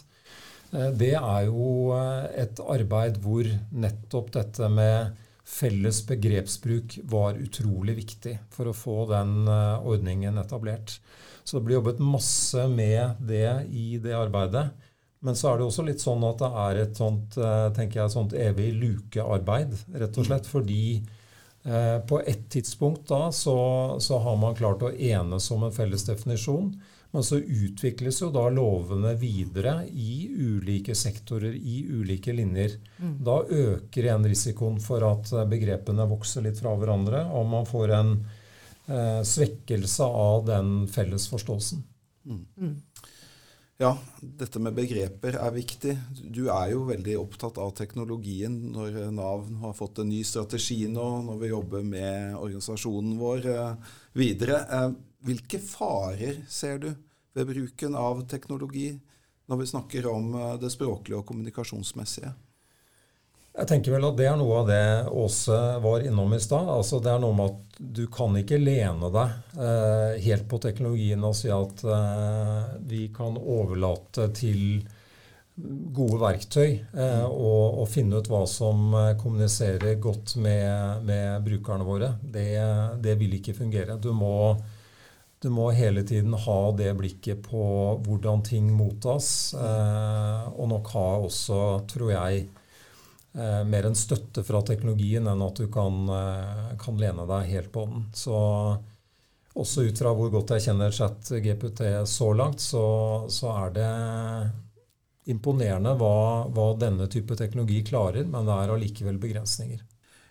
Eh, 0.73 0.89
det 0.99 1.13
er 1.19 1.49
jo 1.49 1.93
et 1.93 2.63
arbeid 2.65 3.19
hvor 3.23 3.49
nettopp 3.71 4.33
dette 4.39 4.69
med 4.69 5.19
felles 5.43 5.99
begrepsbruk 6.07 6.97
var 7.11 7.37
utrolig 7.37 7.97
viktig 7.97 8.37
for 8.53 8.69
å 8.71 8.77
få 8.77 8.97
den 9.11 9.43
ordningen 9.49 10.39
etablert. 10.39 10.95
Så 11.43 11.57
det 11.57 11.65
blir 11.67 11.81
jobbet 11.81 11.99
masse 11.99 12.63
med 12.71 13.19
det 13.27 13.67
i 13.75 13.97
det 14.01 14.15
arbeidet. 14.15 14.69
Men 15.23 15.37
så 15.39 15.53
er 15.53 15.59
det 15.59 15.67
også 15.69 15.85
litt 15.87 16.03
sånn 16.03 16.23
at 16.27 16.41
det 16.41 16.49
er 16.65 16.79
et 16.81 16.97
sånt, 16.99 17.37
eh, 17.39 17.67
tenker 17.75 18.01
jeg, 18.01 18.11
sånt 18.11 18.33
evig 18.35 18.73
lukearbeid, 18.75 19.75
rett 20.01 20.17
og 20.19 20.27
slett. 20.27 20.49
Fordi 20.51 20.85
eh, 20.99 21.99
på 22.09 22.19
et 22.27 22.43
tidspunkt 22.51 23.07
da 23.11 23.29
så, 23.31 23.55
så, 24.03 24.19
har 24.25 24.35
man 24.41 24.57
klart 24.59 24.83
å 24.83 24.91
enes 24.91 25.47
om 25.55 25.63
en 25.63 25.75
felles 25.75 26.03
definisjon. 26.09 26.73
Men 27.13 27.25
så 27.25 27.37
utvikles 27.37 28.17
jo 28.23 28.31
da 28.33 28.47
lovene 28.49 29.11
videre 29.21 29.83
i 29.85 30.25
ulike 30.33 30.95
sektorer, 30.97 31.53
i 31.53 31.83
ulike 31.85 32.33
linjer. 32.33 32.79
Mm. 32.97 33.19
Da 33.27 33.35
øker 33.45 34.07
igjen 34.07 34.25
risikoen 34.25 34.79
for 34.81 35.05
at 35.05 35.29
begrepene 35.51 36.07
vokser 36.09 36.47
litt 36.47 36.57
fra 36.57 36.73
hverandre, 36.79 37.27
og 37.29 37.45
man 37.51 37.69
får 37.69 37.93
en 37.99 38.15
eh, 38.87 39.21
svekkelse 39.29 40.07
av 40.25 40.47
den 40.49 40.73
felles 40.89 41.29
forståelsen. 41.29 41.85
Mm. 42.25 42.73
Ja, 43.81 43.95
dette 44.21 44.59
med 44.61 44.75
begreper 44.77 45.33
er 45.41 45.53
viktig. 45.55 45.95
Du 46.13 46.45
er 46.53 46.69
jo 46.75 46.83
veldig 46.85 47.15
opptatt 47.17 47.57
av 47.57 47.71
teknologien 47.73 48.53
når 48.75 48.99
Nav 49.15 49.47
har 49.63 49.73
fått 49.73 50.03
en 50.03 50.11
ny 50.11 50.19
strategi 50.27 50.83
nå, 50.91 51.07
når 51.25 51.39
vi 51.41 51.49
jobber 51.49 51.87
med 51.87 52.37
organisasjonen 52.37 53.17
vår 53.17 53.47
eh, 53.49 53.89
videre. 54.19 54.59
Eh, 54.77 54.93
hvilke 55.25 55.57
farer 55.63 56.43
ser 56.45 56.83
du 56.83 56.91
ved 57.33 57.49
bruken 57.49 57.97
av 57.97 58.21
teknologi 58.29 58.91
når 59.49 59.63
vi 59.63 59.69
snakker 59.73 60.09
om 60.11 60.29
eh, 60.37 60.53
det 60.61 60.69
språklige 60.75 61.23
og 61.23 61.25
kommunikasjonsmessige? 61.31 62.29
Jeg 63.53 63.69
tenker 63.69 63.93
vel 63.93 64.07
at 64.07 64.15
det 64.17 64.25
er 64.25 64.37
noe 64.39 64.63
av 64.63 64.69
det 64.71 64.85
Åse 65.13 65.57
var 65.83 66.01
innom 66.01 66.31
i 66.33 66.41
stad. 66.41 66.71
Altså 66.73 66.97
det 67.03 67.11
er 67.13 67.21
noe 67.21 67.37
med 67.37 67.51
at 67.51 67.77
du 67.99 68.07
kan 68.09 68.33
ikke 68.39 68.57
lene 68.57 69.11
deg 69.13 69.59
eh, 69.61 70.17
helt 70.25 70.47
på 70.49 70.57
teknologien 70.63 71.21
og 71.27 71.35
si 71.37 71.51
at 71.53 71.83
eh, 71.85 72.73
vi 72.89 73.05
kan 73.13 73.37
overlate 73.37 74.31
til 74.33 74.81
gode 75.93 76.17
verktøy 76.21 76.69
eh, 76.81 77.25
og, 77.27 77.77
og, 77.83 77.85
finne 77.91 78.17
ut 78.17 78.29
hva 78.31 78.41
som 78.49 78.93
eh, 78.97 79.11
kommuniserer 79.21 79.99
godt 80.01 80.35
med, 80.41 81.03
med 81.05 81.45
brukerne 81.45 81.85
våre. 81.85 82.15
Det, 82.23 82.47
det, 83.05 83.13
vil 83.21 83.37
ikke 83.37 83.53
fungere. 83.57 83.99
Du 84.01 84.09
må, 84.17 84.55
du 85.43 85.51
må, 85.53 85.69
hele 85.77 86.01
tiden 86.09 86.33
ha 86.33 86.59
det 86.77 86.89
blikket 86.97 87.45
på 87.45 87.63
hvordan 88.01 88.41
ting 88.49 88.73
mottas, 88.73 89.53
eh, 89.53 90.49
og 90.57 90.73
nok 90.73 90.93
ha 90.95 91.07
også, 91.29 91.61
tror 91.93 92.15
jeg, 92.15 92.47
eh, 93.35 93.61
mer 93.67 93.87
en 93.89 93.97
støtte 93.97 94.43
fra 94.45 94.61
teknologien 94.65 95.27
enn 95.29 95.45
at 95.45 95.61
du 95.61 95.69
kan, 95.71 96.03
eh, 96.09 96.73
kan, 96.81 96.99
lene 96.99 97.27
deg 97.29 97.51
helt 97.51 97.71
på 97.73 97.85
den. 97.89 98.07
Så 98.13 98.35
også 99.53 99.85
ut 99.87 100.01
fra 100.01 100.13
hvor 100.17 100.31
godt 100.33 100.55
jeg 100.55 100.67
kjenner 100.67 100.93
ChatGPT 100.93 101.83
så 102.09 102.33
langt, 102.33 102.61
så, 102.63 102.83
så, 103.29 103.53
er 103.65 103.75
det 103.77 103.89
imponerende 105.33 105.93
hva, 105.99 106.15
hva, 106.51 106.71
denne 106.79 107.07
type 107.07 107.37
teknologi 107.39 107.83
klarer, 107.85 108.25
men 108.25 108.49
det 108.49 108.55
er 108.59 108.73
allikevel 108.73 109.21
begrensninger. 109.21 109.83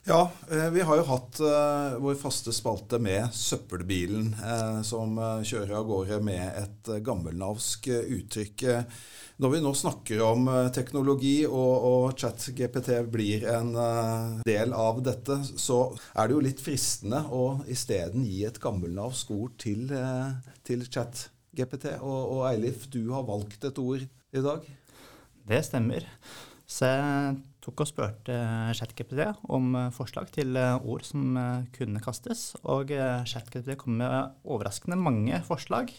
Ja, 0.05 0.31
eh, 0.51 0.71
vi 0.71 0.81
har 0.81 0.97
jo 0.99 1.03
hatt 1.07 1.39
uh, 1.41 1.95
vår 2.03 2.17
faste 2.19 2.51
spalte 2.53 2.99
med 2.99 3.29
søppelbilen, 3.39 4.33
uh, 4.35 4.81
som 4.83 5.15
kjører 5.47 5.77
av 5.79 5.85
gårde 5.87 6.19
med 6.27 6.43
et 6.59 6.91
gammelnavsk 7.07 7.87
uttrykk. 7.93 8.65
Når 9.43 9.53
vi 9.53 9.61
nå 9.63 9.71
snakker 9.79 10.25
om 10.27 10.51
eh, 10.51 10.73
teknologi, 10.75 11.47
og, 11.47 11.87
og 11.87 12.19
ChatGPT 12.19 12.91
blir 13.15 13.47
en 13.51 13.71
del 14.47 14.75
av 14.75 14.99
dette, 15.07 15.39
så 15.55 15.79
er 16.19 16.29
det 16.29 16.37
jo 16.37 16.43
litt 16.49 16.63
fristende 16.63 17.23
å 17.31 17.63
isteden 17.71 18.27
gi 18.27 18.43
et 18.47 18.59
gammelnavsk 18.63 19.31
ord 19.35 19.55
til, 19.63 19.87
til 20.67 20.85
ChatGPT. 20.87 21.89
Og, 22.03 22.21
og 22.37 22.45
Eilif, 22.51 22.91
du 22.91 23.05
har 23.15 23.27
valgt 23.31 23.71
et 23.71 23.79
ord 23.83 24.03
i 24.03 24.45
dag? 24.51 24.67
Det 25.47 25.63
stemmer. 25.67 26.07
Så 26.67 26.91
jeg 26.91 27.41
tok 27.63 27.85
og 27.85 27.89
spurte 27.89 28.37
ChatGPT 28.75 29.29
om 29.55 29.77
forslag 29.95 30.33
til 30.35 30.57
ord 30.59 31.05
som 31.07 31.37
kunne 31.77 32.03
kastes. 32.03 32.53
Og 32.67 32.91
ChatGPT 32.91 33.77
kom 33.81 34.01
med 34.01 34.35
overraskende 34.43 34.99
mange 34.99 35.39
forslag. 35.47 35.93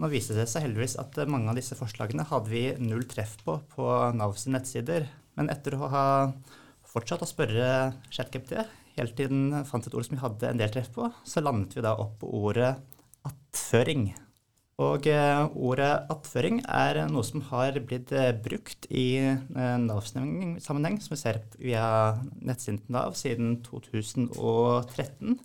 Nå 0.00 0.10
viste 0.12 0.36
det 0.38 0.48
seg 0.50 0.64
heldigvis 0.66 0.96
at 1.02 1.20
mange 1.28 1.52
av 1.52 1.60
disse 1.60 1.76
forslagene 1.78 2.26
hadde 2.30 2.52
vi 2.52 2.64
null 2.80 3.04
treff 3.10 3.36
på 3.44 3.58
på 3.74 3.90
Navs 4.16 4.48
nettsider. 4.48 5.10
Men 5.36 5.50
etter 5.52 5.76
å 5.76 5.90
ha 5.92 6.06
fortsatt 6.94 7.24
å 7.24 7.28
spørre 7.28 7.68
ChatGPT, 8.14 8.58
hele 8.94 9.14
tiden 9.18 9.64
fant 9.66 9.86
et 9.86 9.94
ord 9.94 10.06
som 10.06 10.16
vi 10.16 10.22
hadde 10.22 10.50
en 10.50 10.60
del 10.60 10.72
treff 10.72 10.92
på, 10.94 11.08
så 11.26 11.42
landet 11.42 11.74
vi 11.76 11.84
da 11.84 11.96
opp 11.98 12.20
på 12.22 12.30
ordet 12.44 12.74
attføring. 13.26 14.12
Og 14.82 15.06
eh, 15.06 15.44
ordet 15.54 16.08
attføring 16.10 16.56
er 16.66 17.04
noe 17.06 17.22
som 17.22 17.44
har 17.52 17.76
blitt 17.86 18.10
eh, 18.10 18.32
brukt 18.34 18.88
i 18.90 19.22
eh, 19.22 19.76
Nav-sammenheng, 19.78 20.98
som 20.98 21.14
vi 21.14 21.18
ser 21.20 21.38
via 21.60 22.18
nettsiden 22.42 22.82
Nav 22.90 23.14
siden 23.18 23.60
2013. 23.62 25.38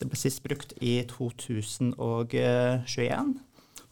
Det 0.00 0.08
ble 0.08 0.16
sist 0.16 0.40
brukt 0.46 0.72
i 0.80 1.04
2021. 1.10 3.34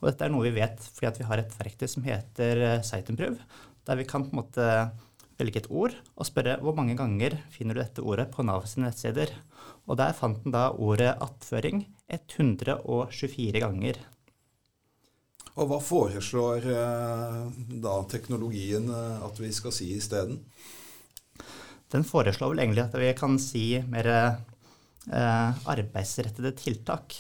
Og 0.01 0.09
dette 0.09 0.25
er 0.25 0.33
noe 0.33 0.49
vi 0.49 0.57
vet 0.57 0.81
fordi 0.97 1.21
vi 1.21 1.29
har 1.29 1.39
et 1.43 1.53
verktøy 1.61 1.89
som 1.91 2.09
heter 2.09 2.81
Siteimprove, 2.83 3.45
der 3.85 3.97
vi 4.01 4.09
kan 4.09 4.25
på 4.25 4.33
en 4.33 4.41
måte 4.41 4.65
velge 5.37 5.61
et 5.63 5.71
ord 5.73 5.95
og 6.17 6.27
spørre 6.29 6.59
hvor 6.65 6.75
mange 6.79 6.97
ganger 6.97 7.37
finner 7.53 7.75
du 7.77 7.81
dette 7.83 8.05
ordet 8.05 8.31
på 8.33 8.45
Nav 8.47 8.65
sine 8.71 8.89
nettsider. 8.89 9.29
Og 9.85 10.01
der 10.01 10.17
fant 10.17 10.41
den 10.47 10.57
da 10.57 10.71
ordet 10.73 11.13
attføring 11.21 11.85
124 12.09 13.61
ganger. 13.61 14.01
Og 15.61 15.69
hva 15.69 15.81
foreslår 15.85 16.69
eh, 16.73 17.41
da 17.85 17.97
teknologien 18.09 18.89
eh, 18.89 19.19
at 19.27 19.41
vi 19.41 19.51
skal 19.53 19.75
si 19.77 19.91
isteden? 19.99 20.41
Den 21.93 22.07
foreslår 22.09 22.55
vel 22.55 22.65
egentlig 22.65 22.87
at 22.87 22.97
vi 22.97 23.11
kan 23.19 23.37
si 23.41 23.67
mer 23.93 24.09
eh, 24.09 25.61
arbeidsrettede 25.75 26.55
tiltak. 26.57 27.19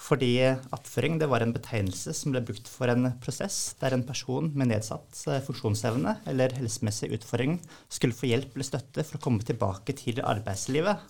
Fordi 0.00 0.34
attføring 0.76 1.16
det 1.20 1.28
var 1.32 1.44
en 1.44 1.56
betegnelse 1.56 2.12
som 2.16 2.34
ble 2.34 2.44
brukt 2.44 2.68
for 2.68 2.92
en 2.92 3.14
prosess 3.24 3.76
der 3.80 3.96
en 3.96 4.04
person 4.04 4.52
med 4.52 4.74
nedsatt 4.74 5.24
funksjonsevne 5.48 6.18
eller 6.28 6.56
helsemessig 6.56 7.12
utfordring 7.16 7.58
skulle 7.88 8.16
få 8.16 8.28
hjelp 8.28 8.56
eller 8.56 8.68
støtte 8.68 9.04
for 9.04 9.20
å 9.20 9.24
komme 9.24 9.44
tilbake 9.44 9.96
til 9.96 10.20
arbeidslivet 10.24 11.04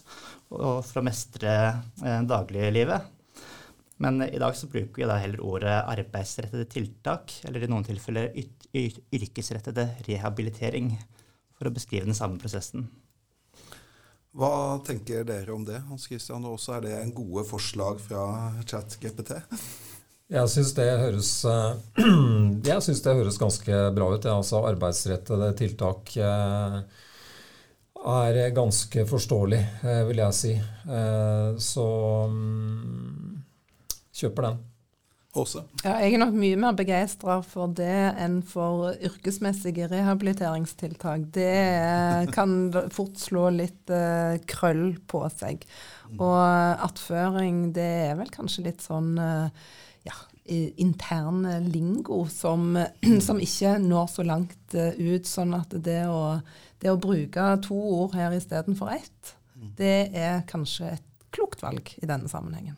og 0.58 0.82
for 0.86 1.02
å 1.02 1.06
mestre 1.06 1.54
dagliglivet. 2.26 3.06
Men 4.00 4.22
i 4.24 4.38
dag 4.40 4.56
så 4.56 4.68
bruker 4.72 5.02
vi 5.02 5.08
da 5.08 5.18
heller 5.20 5.42
ordet 5.44 5.76
arbeidsrettede 5.92 6.64
tiltak, 6.72 7.34
eller 7.44 7.64
i 7.64 7.68
noen 7.68 7.84
tilfeller 7.84 8.32
yrkesrettede 8.72 9.86
rehabilitering, 10.06 10.94
for 11.58 11.68
å 11.68 11.74
beskrive 11.74 12.08
den 12.08 12.16
samme 12.16 12.40
prosessen. 12.40 12.88
Hva 14.32 14.78
tenker 14.86 15.26
dere 15.26 15.52
om 15.52 15.66
det, 15.66 15.82
Hans 15.88 16.06
Christian? 16.08 16.46
Og 16.46 16.56
også 16.56 16.78
er 16.78 16.86
det 16.86 16.96
en 17.00 17.12
gode 17.12 17.44
forslag 17.48 18.00
fra 18.00 18.24
ChatGPT? 18.62 19.34
Jeg 20.30 20.50
syns 20.52 20.72
det, 20.76 20.86
synes 22.86 23.02
det 23.02 23.16
høres 23.18 23.40
ganske 23.42 23.80
bra 23.96 24.12
ut. 24.14 24.28
Altså 24.30 24.62
arbeidsrettede 24.68 25.50
tiltak 25.58 26.14
eh, 26.16 26.76
er 28.14 28.40
ganske 28.54 29.04
forståelig, 29.10 29.60
eh, 29.82 30.04
vil 30.08 30.22
jeg 30.22 30.38
si. 30.38 30.54
Eh, 30.54 31.58
så 31.58 31.88
mm, 32.30 33.39
kjøper 34.20 34.48
den. 34.48 34.60
Også. 35.38 35.60
Ja, 35.84 35.92
jeg 36.02 36.16
er 36.16 36.18
nok 36.24 36.32
mye 36.34 36.56
mer 36.58 36.74
begeistra 36.74 37.36
for 37.46 37.70
det 37.78 38.16
enn 38.18 38.40
for 38.42 38.96
yrkesmessige 38.98 39.86
rehabiliteringstiltak. 39.92 41.28
Det 41.36 42.32
kan 42.34 42.56
fort 42.90 43.20
slå 43.22 43.44
litt 43.54 43.92
uh, 43.94 44.34
krøll 44.50 44.96
på 45.06 45.22
seg. 45.30 45.62
Og 46.16 46.34
attføring, 46.82 47.68
det 47.76 47.86
er 48.08 48.18
vel 48.18 48.34
kanskje 48.34 48.66
litt 48.66 48.82
sånn 48.82 49.12
uh, 49.22 49.46
ja, 50.02 50.18
intern 50.50 51.46
lingo 51.70 52.24
som, 52.26 52.74
som, 53.28 53.38
ikke 53.38 53.78
når 53.86 54.10
så 54.10 54.26
langt 54.26 54.74
uh, 54.74 54.90
ut. 54.98 55.30
Sånn 55.30 55.54
at 55.54 55.78
det 55.78 56.02
å, 56.10 56.40
det 56.82 56.90
å 56.90 56.98
bruke 56.98 57.52
to 57.70 57.78
ord 58.02 58.18
her 58.18 58.34
istedenfor 58.34 58.96
ett, 58.98 59.36
det 59.78 60.10
er 60.10 60.42
kanskje 60.50 60.96
et 60.96 61.10
klokt 61.30 61.62
valg 61.62 61.94
i 62.02 62.08
denne 62.10 62.26
sammenhengen. 62.26 62.74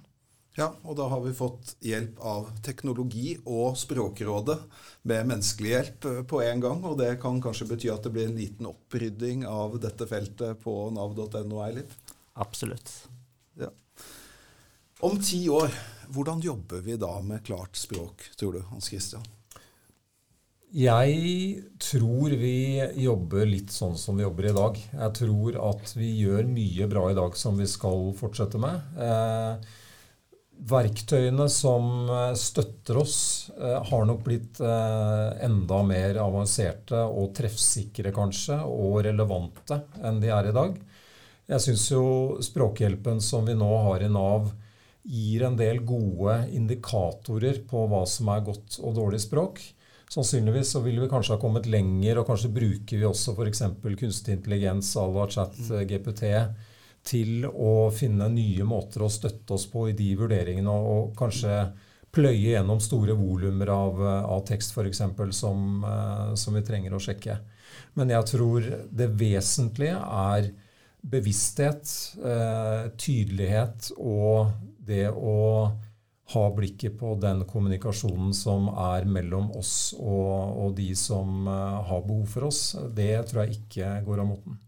Ja, 0.59 0.69
og 0.85 0.99
da 0.99 1.07
har 1.09 1.23
vi 1.25 1.33
fått 1.33 1.77
hjelp 1.81 2.19
av 2.29 2.51
teknologi 2.65 3.39
og 3.49 3.73
Språkrådet 3.81 4.59
med 5.09 5.31
menneskelig 5.31 5.71
hjelp 5.73 6.09
eh, 6.11 6.19
på 6.29 6.43
en 6.45 6.61
gang. 6.61 6.83
Og 6.85 6.99
det 7.01 7.15
kan 7.23 7.41
kanskje 7.41 7.71
bety 7.71 7.89
at 7.93 8.05
det 8.05 8.13
blir 8.13 8.29
en 8.29 8.37
liten 8.37 8.69
opprydding 8.69 9.47
av 9.49 9.79
dette 9.81 10.09
feltet 10.11 10.61
på 10.61 10.77
nav.no, 10.93 11.63
Eilif? 11.65 11.97
Absolutt. 12.37 12.93
Ja. 13.61 13.73
Om 15.01 15.17
ti 15.25 15.47
år, 15.49 15.73
hvordan 16.13 16.45
jobber 16.45 16.85
vi 16.85 17.01
da 17.01 17.15
med 17.25 17.47
klart 17.49 17.81
språk, 17.81 18.29
tror 18.37 18.59
du, 18.59 18.61
Hans 18.69 18.93
Christian? 18.93 19.25
Jeg 20.73 21.65
tror 21.81 22.33
vi 22.41 22.81
jobber 23.01 23.49
litt 23.49 23.73
sånn 23.73 23.97
som 24.01 24.17
vi 24.17 24.25
jobber 24.25 24.49
i 24.49 24.57
dag. 24.57 24.79
Jeg 24.93 25.17
tror 25.19 25.59
at 25.69 25.93
vi 25.97 26.13
gjør 26.23 26.49
mye 26.49 26.89
bra 26.89 27.11
i 27.11 27.17
dag 27.17 27.37
som 27.41 27.61
vi 27.61 27.69
skal 27.69 28.13
fortsette 28.17 28.61
med. 28.61 29.01
Eh, 29.01 29.81
verktøyene 30.69 31.49
som 31.51 32.09
eh, 32.11 32.33
støtter 32.39 33.01
oss, 33.03 33.51
eh, 33.59 33.79
har 33.89 34.07
nok 34.07 34.23
blitt 34.27 34.61
eh, 34.63 35.45
enda 35.47 35.83
mer 35.87 36.21
avanserte 36.23 37.03
og 37.09 37.33
treffsikre, 37.37 38.13
kanskje, 38.15 38.61
og 38.63 39.03
relevante 39.07 39.83
enn 40.03 40.21
de 40.23 40.33
er 40.33 40.51
i 40.51 40.57
dag. 40.57 40.77
Jeg 41.53 41.65
syns 41.67 41.87
jo 41.91 42.05
Språkhjelpen 42.45 43.21
som 43.25 43.47
vi 43.49 43.57
nå 43.59 43.71
har 43.89 44.05
i 44.05 44.11
Nav, 44.13 44.53
gir 45.03 45.43
en 45.49 45.57
del 45.59 45.81
gode 45.83 46.45
indikatorer 46.55 47.65
på 47.69 47.87
hva 47.91 48.05
som 48.07 48.31
er 48.31 48.45
godt 48.47 48.79
og 48.79 48.95
dårlig 49.01 49.19
språk. 49.25 49.59
Sannsynligvis 50.13 50.77
så 50.77 50.83
ville 50.85 51.03
vi 51.03 51.11
kanskje 51.11 51.35
ha 51.35 51.43
kommet 51.43 51.67
lenger, 51.67 52.21
og 52.21 52.29
kanskje 52.29 52.53
bruker 52.55 53.01
vi 53.01 53.09
også 53.09 53.35
f.eks. 53.35 53.65
kunstig 53.99 54.37
intelligens 54.37 54.93
à 55.01 55.09
la 55.11 55.27
chat 55.33 55.57
GPT 55.89 56.29
til 57.07 57.47
å 57.47 57.91
finne 57.95 58.29
nye 58.33 58.65
måter 58.67 59.05
å 59.05 59.11
støtte 59.11 59.57
oss 59.57 59.67
på 59.71 59.89
i 59.91 59.97
de 59.99 60.13
vurderingene, 60.19 60.71
og, 60.71 61.13
kanskje 61.19 61.57
pløye 62.13 62.53
gjennom 62.53 62.81
store 62.83 63.17
volumer 63.17 63.71
av, 63.73 64.03
av 64.05 64.43
tekst 64.49 64.77
f.eks. 64.77 65.01
Som, 65.33 65.85
uh, 65.85 66.35
som 66.37 66.59
vi 66.59 66.65
trenger 66.67 66.95
å 66.95 67.01
sjekke. 67.01 67.39
Men 67.97 68.13
jeg 68.13 68.29
tror 68.29 68.69
det 68.93 69.09
vesentlige 69.17 69.97
er 69.97 70.51
bevissthet, 71.03 71.89
uh, 72.23 72.93
tydelighet 73.01 73.91
og 73.97 74.53
det 74.83 75.09
å 75.11 75.73
ha 76.33 76.45
blikket 76.55 76.95
på 77.01 77.15
den 77.21 77.43
kommunikasjonen 77.49 78.33
som 78.37 78.69
er 78.71 79.05
mellom 79.09 79.51
oss 79.59 79.93
og, 79.99 80.63
og 80.63 80.77
de 80.79 80.93
som 80.97 81.49
uh, 81.49 81.83
har 81.89 82.07
behov 82.07 82.29
for 82.37 82.49
oss. 82.49 82.63
Det 82.95 83.13
tror 83.29 83.45
jeg 83.45 83.59
ikke 83.59 83.99
går 84.07 84.23
av 84.23 84.31
moten. 84.31 84.61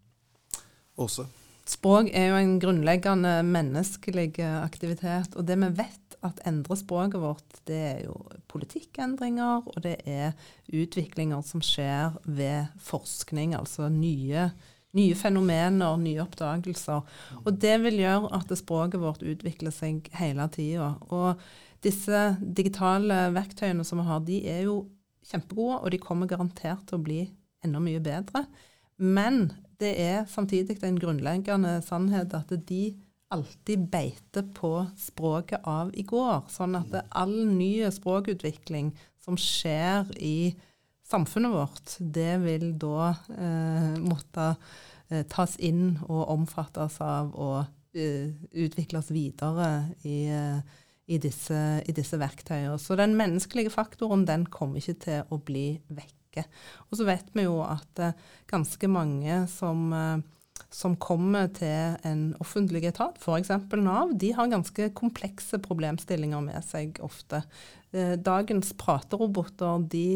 Også. 1.00 1.26
Språk 1.64 2.11
er 2.12 2.28
jo 2.28 2.38
en 2.38 2.59
grunnleggende 2.61 3.38
menneskelig 3.49 4.35
aktivitet. 4.42 5.33
Og 5.38 5.47
det 5.49 5.56
vi 5.62 5.71
vet 5.80 6.16
at 6.25 6.40
endrer 6.49 6.78
språket 6.80 7.21
vårt, 7.21 7.59
det 7.68 7.80
er 7.88 7.99
jo 8.06 8.16
politikkendringer, 8.52 9.64
og 9.68 9.80
det 9.85 9.99
er 10.09 10.33
utviklinger 10.73 11.44
som 11.44 11.64
skjer 11.64 12.16
ved 12.24 12.70
forskning, 12.85 13.55
altså 13.57 13.90
nye, 13.92 14.48
nye 14.96 15.16
fenomener, 15.18 15.98
nye 16.00 16.22
oppdagelser. 16.24 17.05
Og 17.42 17.61
det 17.61 17.77
vil 17.85 18.00
gjøre 18.05 18.33
at 18.40 18.53
språket 18.61 19.03
vårt 19.03 19.24
utvikler 19.24 19.74
seg 19.74 20.09
hele 20.20 20.48
tida. 20.53 20.94
Og 21.12 21.40
disse 21.85 22.27
digitale 22.40 23.29
verktøyene 23.35 23.85
som 23.85 24.00
vi 24.00 24.09
har, 24.09 24.24
de 24.24 24.40
er 24.48 24.64
jo 24.68 24.83
kjempegode, 25.29 25.81
og 25.81 25.92
de 25.92 26.00
kommer 26.00 26.29
garantert 26.29 26.85
til 26.88 27.00
å 27.00 27.05
bli 27.05 27.22
enda 27.64 27.81
mye 27.81 28.00
bedre. 28.05 28.44
Men 29.00 29.48
det 29.81 29.95
er 30.01 30.29
samtidig 30.31 30.79
en 30.85 31.01
grunnleggende 31.01 31.79
sannhet 31.87 32.35
at 32.37 32.53
de 32.69 32.85
alltid 33.35 33.89
beiter 33.91 34.47
på 34.55 34.87
språket 35.01 35.65
av 35.67 35.91
i 35.97 36.05
går. 36.07 36.45
Sånn 36.53 36.77
at 36.79 36.95
all 37.11 37.35
ny 37.51 37.83
språkutvikling 37.93 38.93
som 39.25 39.39
skjer 39.41 40.11
i 40.21 40.55
samfunnet 41.09 41.53
vårt, 41.53 41.97
det 41.99 42.37
vil 42.45 42.71
da 42.81 43.13
eh, 43.35 43.95
måtte 44.01 44.55
eh, 45.11 45.25
tas 45.31 45.57
inn 45.59 45.97
og 46.07 46.31
omfattes 46.37 47.01
av 47.05 47.35
og 47.35 47.61
eh, 47.97 48.33
utvikles 48.65 49.11
videre 49.15 49.71
i, 50.03 50.25
eh, 50.33 50.81
i, 51.07 51.21
disse, 51.21 51.61
disse 51.97 52.21
verktøyene. 52.21 52.79
Så 52.81 52.97
den 53.01 53.17
menneskelige 53.19 53.73
faktoren 53.75 54.27
den 54.29 54.47
kommer 54.53 54.81
ikke 54.81 55.01
til 55.09 55.35
å 55.35 55.41
bli 55.45 55.69
vekk 55.89 56.24
rekke. 56.35 56.47
Og 56.90 56.99
så 56.99 57.07
vet 57.09 57.31
vi 57.35 57.47
jo 57.47 57.61
at 57.64 57.99
eh, 58.03 58.14
ganske 58.51 58.88
mange 58.88 59.47
som, 59.49 59.92
eh, 59.92 60.64
som 60.70 60.97
kommer 60.97 61.49
til 61.55 61.97
en 62.05 62.35
offentlig 62.40 62.85
etat, 62.88 63.18
f.eks. 63.18 63.51
Nav, 63.79 64.14
de 64.18 64.33
har 64.33 64.51
ganske 64.51 64.90
komplekse 64.94 65.59
problemstillinger 65.62 66.40
med 66.40 66.62
seg 66.64 67.01
ofte. 67.03 67.44
Eh, 67.92 68.16
dagens 68.16 68.75
prateroboter 68.75 69.88
de 69.88 70.07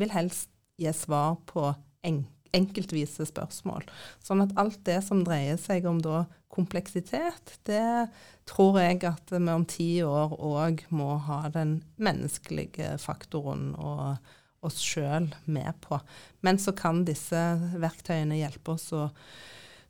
vil 0.00 0.10
helst 0.10 0.50
gi 0.80 0.92
svar 0.96 1.36
på 1.46 1.72
enkelt 2.02 2.36
enkeltvise 2.56 3.26
spørsmål. 3.28 3.84
Sånn 4.24 4.44
at 4.44 4.54
alt 4.60 4.80
det 4.88 5.00
som 5.06 5.22
dreier 5.26 5.58
seg 5.60 5.86
om 5.86 6.00
da 6.02 6.24
kompleksitet, 6.50 7.54
det 7.68 8.08
tror 8.50 8.80
jeg 8.80 9.04
at 9.06 9.30
vi 9.30 9.40
om 9.52 9.66
ti 9.70 9.90
år 10.02 10.34
òg 10.34 10.82
må 10.90 11.14
ha 11.28 11.44
den 11.54 11.78
menneskelige 12.02 12.96
faktoren 13.02 13.70
og 13.78 14.18
oss 14.66 14.80
sjøl 14.84 15.30
med 15.44 15.72
på. 15.84 15.98
Men 16.44 16.58
så 16.60 16.74
kan 16.76 17.04
disse 17.08 17.40
verktøyene 17.80 18.40
hjelpe 18.40 18.76
oss 18.76 18.90
å 18.96 19.06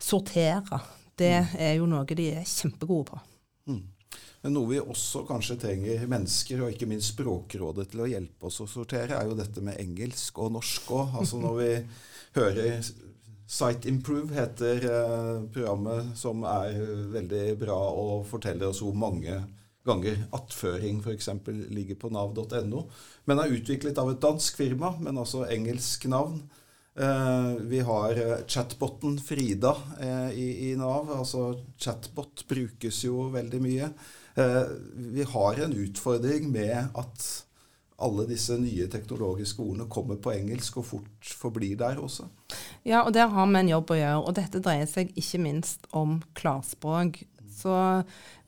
sortere. 0.01 0.81
Det 1.19 1.35
mm. 1.37 1.57
er 1.59 1.75
jo 1.79 1.89
noe 1.91 2.07
de 2.07 2.29
er 2.41 2.47
kjempegode 2.49 3.11
på. 3.11 3.23
Mm. 3.71 3.83
Men 4.41 4.57
noe 4.57 4.71
vi 4.71 4.81
også 4.81 5.27
kanskje 5.29 5.59
trenger 5.61 6.07
mennesker, 6.09 6.63
og 6.65 6.73
ikke 6.73 6.89
minst 6.89 7.13
Språkrådet, 7.13 7.91
til 7.93 8.05
å 8.07 8.09
hjelpe 8.09 8.49
oss 8.49 8.63
å 8.65 8.69
sortere, 8.71 9.19
er 9.19 9.29
jo 9.29 9.37
dette 9.39 9.63
med 9.65 9.77
engelsk 9.83 10.41
og 10.41 10.55
norsk 10.57 10.91
òg. 10.97 11.17
Altså 11.21 11.41
når 11.43 11.57
vi 11.61 11.71
hører 12.39 12.91
Site 13.51 13.91
Improve 13.91 14.31
heter 14.33 14.85
eh, 14.87 15.39
programmet 15.53 16.13
som 16.19 16.45
er 16.47 16.77
veldig 17.11 17.47
bra 17.59 17.79
og 17.99 18.23
forteller 18.31 18.71
oss 18.71 18.81
hvor 18.85 18.95
mange 18.95 19.35
ganger 19.87 20.25
attføring 20.37 21.01
f.eks. 21.01 21.29
ligger 21.73 21.99
på 22.01 22.11
nav.no. 22.13 22.87
Men 23.25 23.43
er 23.43 23.55
utviklet 23.57 23.99
av 24.01 24.13
et 24.13 24.23
dansk 24.23 24.61
firma, 24.61 24.95
men 25.01 25.21
altså 25.21 25.47
engelsk 25.49 26.09
navn. 26.13 26.43
Eh, 26.95 27.53
vi 27.61 27.81
har 27.81 28.11
eh, 28.11 28.39
chatboten 28.47 29.19
Frida 29.21 29.77
eh, 30.01 30.31
i, 30.39 30.77
Nav. 30.77 31.11
Altså 31.19 31.55
chatbot 31.79 32.45
brukes 32.49 33.05
jo 33.05 33.29
veldig 33.33 33.63
mye. 33.63 33.93
Vi 34.95 35.25
har 35.27 35.59
en 35.61 35.73
utfordring 35.77 36.47
med 36.53 36.95
at 36.97 37.25
alle 38.01 38.25
disse 38.31 38.55
nye 38.57 38.87
teknologiske 38.89 39.61
ordene 39.61 39.89
kommer 39.91 40.17
på 40.23 40.33
engelsk 40.33 40.79
og 40.81 40.87
fort 40.87 41.33
forblir 41.37 41.75
der 41.77 41.99
også. 42.01 42.29
Ja, 42.87 43.03
og 43.03 43.13
der 43.13 43.29
har 43.29 43.51
vi 43.51 43.59
en 43.61 43.73
jobb 43.73 43.93
å 43.93 43.99
gjøre. 43.99 44.23
Og 44.23 44.37
dette 44.39 44.63
dreier 44.65 44.89
seg 44.89 45.13
ikke 45.19 45.43
minst 45.43 45.85
om 45.93 46.21
klarspråk. 46.39 47.21
Så 47.61 47.75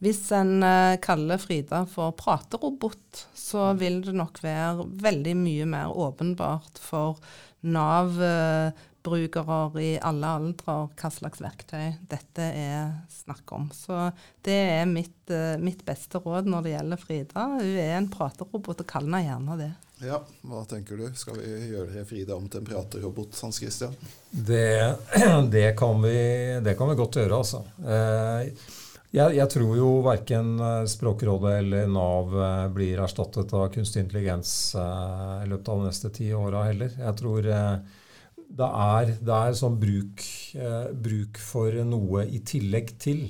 hvis 0.02 0.24
en 0.34 0.62
uh, 0.64 0.98
kaller 1.02 1.38
Frida 1.38 1.84
for 1.86 2.14
praterobot, 2.18 3.26
så 3.34 3.72
vil 3.78 4.00
det 4.06 4.16
nok 4.16 4.40
være 4.42 4.88
veldig 5.04 5.36
mye 5.38 5.68
mer 5.68 5.92
åpenbart 5.94 6.80
for 6.82 7.20
Nav-brukere 7.62 9.58
i 9.78 9.92
alle 10.02 10.32
aldre 10.38 10.74
hva 10.98 11.10
slags 11.14 11.42
verktøy 11.44 11.92
dette 12.10 12.42
er 12.42 12.90
snakk 13.12 13.54
om. 13.54 13.68
Så 13.76 14.08
det 14.42 14.58
er 14.80 14.90
mitt, 14.90 15.22
uh, 15.30 15.54
mitt 15.62 15.84
beste 15.86 16.18
råd 16.24 16.50
når 16.50 16.66
det 16.66 16.74
gjelder 16.74 17.04
Frida. 17.04 17.46
Hun 17.60 17.78
er 17.86 17.96
en 18.00 18.10
praterobot, 18.10 18.82
og 18.82 18.88
kall 18.90 19.06
henne 19.06 19.22
gjerne 19.28 19.58
det. 19.60 19.72
Ja, 20.02 20.18
Hva 20.42 20.64
tenker 20.66 20.98
du? 20.98 21.06
Skal 21.14 21.38
vi 21.38 21.50
gjøre 21.70 22.02
Frida 22.08 22.34
om 22.34 22.48
til 22.50 22.62
en 22.62 22.66
praterobot, 22.66 23.36
Hans 23.44 23.60
Christian? 23.62 23.94
Det, 24.30 24.96
det, 25.54 25.68
kan, 25.78 26.02
vi, 26.02 26.16
det 26.64 26.74
kan 26.78 26.90
vi 26.90 26.98
godt 26.98 27.20
gjøre, 27.20 27.38
altså. 27.38 27.62
Eh, 27.86 28.72
jeg, 29.12 29.34
jeg, 29.36 29.48
tror 29.52 29.72
jo 29.76 29.88
verken 30.06 30.54
eh, 30.56 30.84
Språkrådet 30.88 31.56
eller 31.60 31.90
Nav 31.92 32.32
eh, 32.32 32.68
blir 32.72 33.02
erstattet 33.04 33.52
av 33.56 33.68
kunstig 33.74 34.06
intelligens 34.06 34.72
eh, 34.78 35.42
i 35.44 35.50
løpet 35.50 35.68
av 35.68 35.82
de 35.82 35.90
neste 35.90 36.12
ti 36.16 36.30
åra 36.32 36.64
heller. 36.70 36.94
Jeg 36.96 37.18
tror 37.20 37.44
det 37.44 38.68
er, 38.68 39.12
det 39.20 39.36
er 39.36 39.56
sånn 39.56 39.78
bruk, 39.80 40.24
bruk, 41.04 41.38
for 41.40 41.76
noe 41.88 42.26
i 42.28 42.42
tillegg 42.44 42.94
til. 43.00 43.22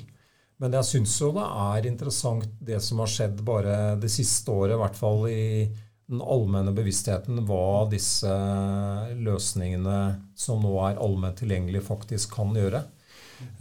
Men 0.62 0.74
jeg 0.78 0.88
syns 0.88 1.14
jo 1.18 1.32
det 1.34 1.46
er 1.66 1.86
interessant 1.90 2.46
det 2.62 2.78
som 2.82 3.02
har 3.02 3.10
skjedd 3.10 3.42
bare 3.46 3.76
det 4.02 4.10
siste 4.10 4.54
året, 4.54 4.76
i 4.76 4.82
hvert 4.82 4.98
fall 4.98 5.26
i 5.30 5.46
den 6.10 6.22
allmenne 6.22 6.74
bevisstheten, 6.74 7.38
hva 7.46 7.86
disse 7.90 8.30
løsningene 9.18 10.00
som 10.38 10.62
nå 10.62 10.74
er 10.86 10.98
allment 11.02 11.38
tilgjengelige, 11.42 11.86
faktisk 11.86 12.34
kan 12.38 12.54
gjøre. 12.58 12.82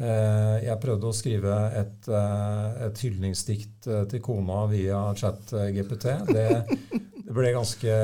Eh, 0.01 0.57
jeg 0.65 0.81
prøvde 0.81 1.09
å 1.09 1.15
skrive 1.15 1.55
et, 1.77 2.09
eh, 2.09 2.81
et 2.87 3.03
hyldningsdikt 3.05 3.87
eh, 3.87 4.03
til 4.09 4.23
kona 4.25 4.63
via 4.71 5.03
chat-GPT. 5.17 6.07
Det, 6.31 6.47
det, 7.21 7.35
ble 7.35 7.53
ganske 7.53 7.95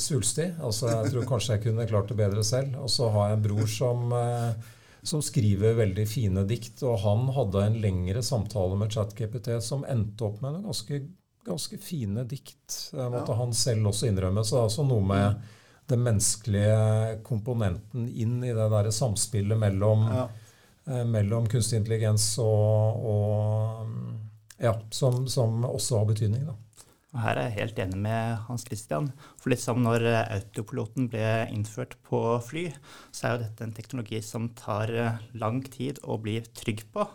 svulstig. 0.00 0.48
Altså, 0.64 0.88
jeg 0.90 1.12
tror 1.12 1.28
kanskje 1.28 1.56
jeg 1.56 1.64
kunne 1.68 1.88
klart 1.90 2.10
det 2.10 2.18
bedre 2.18 2.44
selv. 2.46 2.78
Og 2.80 2.90
så 2.92 3.10
har 3.12 3.30
jeg 3.30 3.38
en 3.38 3.44
bror 3.44 3.70
som, 3.70 4.16
som 5.06 5.22
skriver 5.22 5.78
veldig 5.78 6.08
fine 6.08 6.46
dikt, 6.48 6.82
og 6.88 6.98
han 7.04 7.28
hadde 7.36 7.62
en 7.68 7.78
lengre 7.84 8.24
samtale 8.26 8.80
med 8.80 8.90
chat-GPT 8.96 9.60
som 9.62 9.86
endte 9.86 10.26
opp 10.26 10.40
med 10.42 10.56
en 10.56 10.66
ganske, 10.70 11.02
ganske 11.46 11.78
fine 11.84 12.24
dikt, 12.26 12.80
måtte 12.96 13.38
han 13.38 13.54
selv 13.54 13.92
også 13.92 14.10
innrømme. 14.10 14.42
Så 14.42 14.56
det 14.56 14.62
er 14.64 14.68
altså 14.72 14.88
noe 14.88 15.06
med 15.12 15.48
den 15.90 16.04
menneskelige 16.06 17.20
komponenten 17.26 18.10
inn 18.10 18.38
i 18.42 18.54
det 18.54 18.66
der 18.72 18.90
samspillet 18.94 19.58
mellom 19.62 20.08
ja 20.10 20.26
mellom 20.86 21.44
kunstig 21.50 21.78
intelligens 21.78 22.24
og, 22.42 23.04
og 23.12 24.60
ja, 24.60 24.74
som, 24.90 25.26
som, 25.28 25.64
også 25.64 26.00
har 26.00 26.08
betydning. 26.08 26.48
Da. 26.48 26.56
Her 27.20 27.40
er 27.40 27.48
jeg 27.48 27.56
helt 27.56 27.78
enig 27.82 27.98
med 28.04 28.42
Hans 28.46 28.62
Christian. 28.68 29.08
For 29.40 29.50
litt 29.50 29.62
som 29.62 29.80
når 29.82 30.04
autopiloten 30.20 31.08
ble 31.10 31.24
innført 31.50 31.96
på 32.06 32.20
fly, 32.46 32.68
så 33.10 33.26
er 33.26 33.32
jo 33.32 33.40
dette 33.44 33.66
en 33.66 33.74
teknologi 33.74 34.20
som 34.22 34.46
tar 34.58 34.92
eh, 34.94 35.24
lang 35.34 35.58
tid 35.66 35.98
å 36.06 36.20
bli 36.22 36.36
trygg 36.54 36.84
på. 36.94 37.08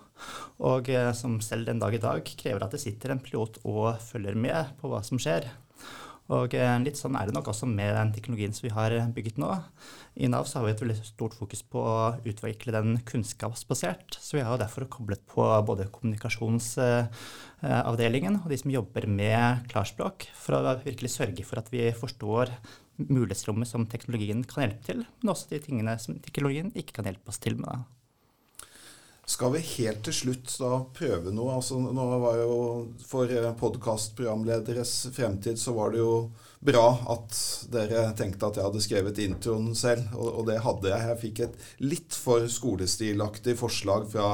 Og 0.67 0.91
eh, 0.91 1.11
som 1.15 1.37
selv 1.43 1.69
den 1.69 1.79
dag 1.79 1.95
i 1.95 2.01
dag 2.03 2.27
krever 2.27 2.65
at 2.65 2.75
det 2.75 2.83
sitter 2.83 3.15
en 3.15 3.23
pilot 3.23 3.61
og 3.63 3.95
følger 4.03 4.35
med 4.35 4.75
på 4.81 4.91
hva 4.91 4.99
som 5.05 5.21
skjer. 5.21 5.47
Og 6.33 6.49
litt 6.81 6.97
sånn 6.97 7.13
er 7.19 7.27
det 7.27 7.35
nok 7.35 7.51
også 7.51 7.67
med 7.69 7.91
den 7.93 8.09
teknologien 8.15 8.53
som 8.55 8.63
vi 8.65 8.71
har 8.73 8.91
bygget 9.13 9.37
nå. 9.41 9.49
I 10.17 10.27
Nav 10.31 10.45
så 10.49 10.57
har 10.57 10.65
vi 10.65 10.71
et 10.73 10.81
veldig 10.81 10.97
stort 11.05 11.35
fokus 11.37 11.61
på 11.69 11.79
å 11.85 12.17
utvikle 12.25 12.73
den 12.73 12.97
kunnskapsbasert. 13.05 14.17
Så 14.17 14.33
vi 14.39 14.47
har 14.47 14.57
derfor 14.57 14.89
koblet 14.89 15.21
på 15.29 15.45
både 15.67 15.91
kommunikasjonsavdelingen 15.93 18.41
og 18.41 18.49
de 18.49 18.57
som 18.57 18.73
jobber 18.73 19.05
med 19.05 19.69
klarspråk, 19.69 20.25
for 20.33 20.57
å 20.57 20.81
virkelig 20.81 21.13
sørge 21.13 21.45
for 21.45 21.61
at 21.61 21.69
vi 21.73 21.93
forstår 21.93 22.49
mulighetsrommet 22.97 23.69
som 23.69 23.85
teknologien 23.91 24.43
kan 24.47 24.63
hjelpe 24.65 24.83
til, 24.87 25.03
men 25.19 25.31
også 25.33 25.49
de 25.51 25.59
tingene 25.61 25.97
som 26.01 26.17
teknologien 26.23 26.71
ikke 26.73 26.93
kan 26.97 27.05
hjelpe 27.09 27.29
oss 27.29 27.41
til 27.43 27.55
med. 27.59 27.83
Skal 29.25 29.55
vi 29.55 29.59
helt 29.65 30.03
til 30.05 30.13
slutt 30.13 30.51
da 30.61 30.83
prøve 30.93 31.31
noe? 31.33 31.55
Altså, 31.57 31.79
nå 31.81 32.03
var 32.21 32.37
jo 32.43 32.57
For 33.09 33.31
podkastprogramlederes 33.57 35.07
fremtid 35.15 35.57
så 35.57 35.73
var 35.73 35.95
det 35.95 36.03
jo 36.03 36.27
bra 36.65 36.85
at 37.13 37.37
dere 37.73 38.07
tenkte 38.17 38.47
at 38.47 38.57
jeg 38.57 38.65
hadde 38.65 38.83
skrevet 38.85 39.19
introen 39.21 39.73
selv, 39.77 40.07
og, 40.17 40.29
og 40.39 40.47
det 40.49 40.59
hadde 40.65 40.89
jeg. 40.91 41.09
Jeg 41.09 41.21
fikk 41.21 41.41
et 41.45 41.57
litt 41.85 42.17
for 42.17 42.45
skolestilaktig 42.49 43.57
forslag 43.59 44.07
fra 44.13 44.29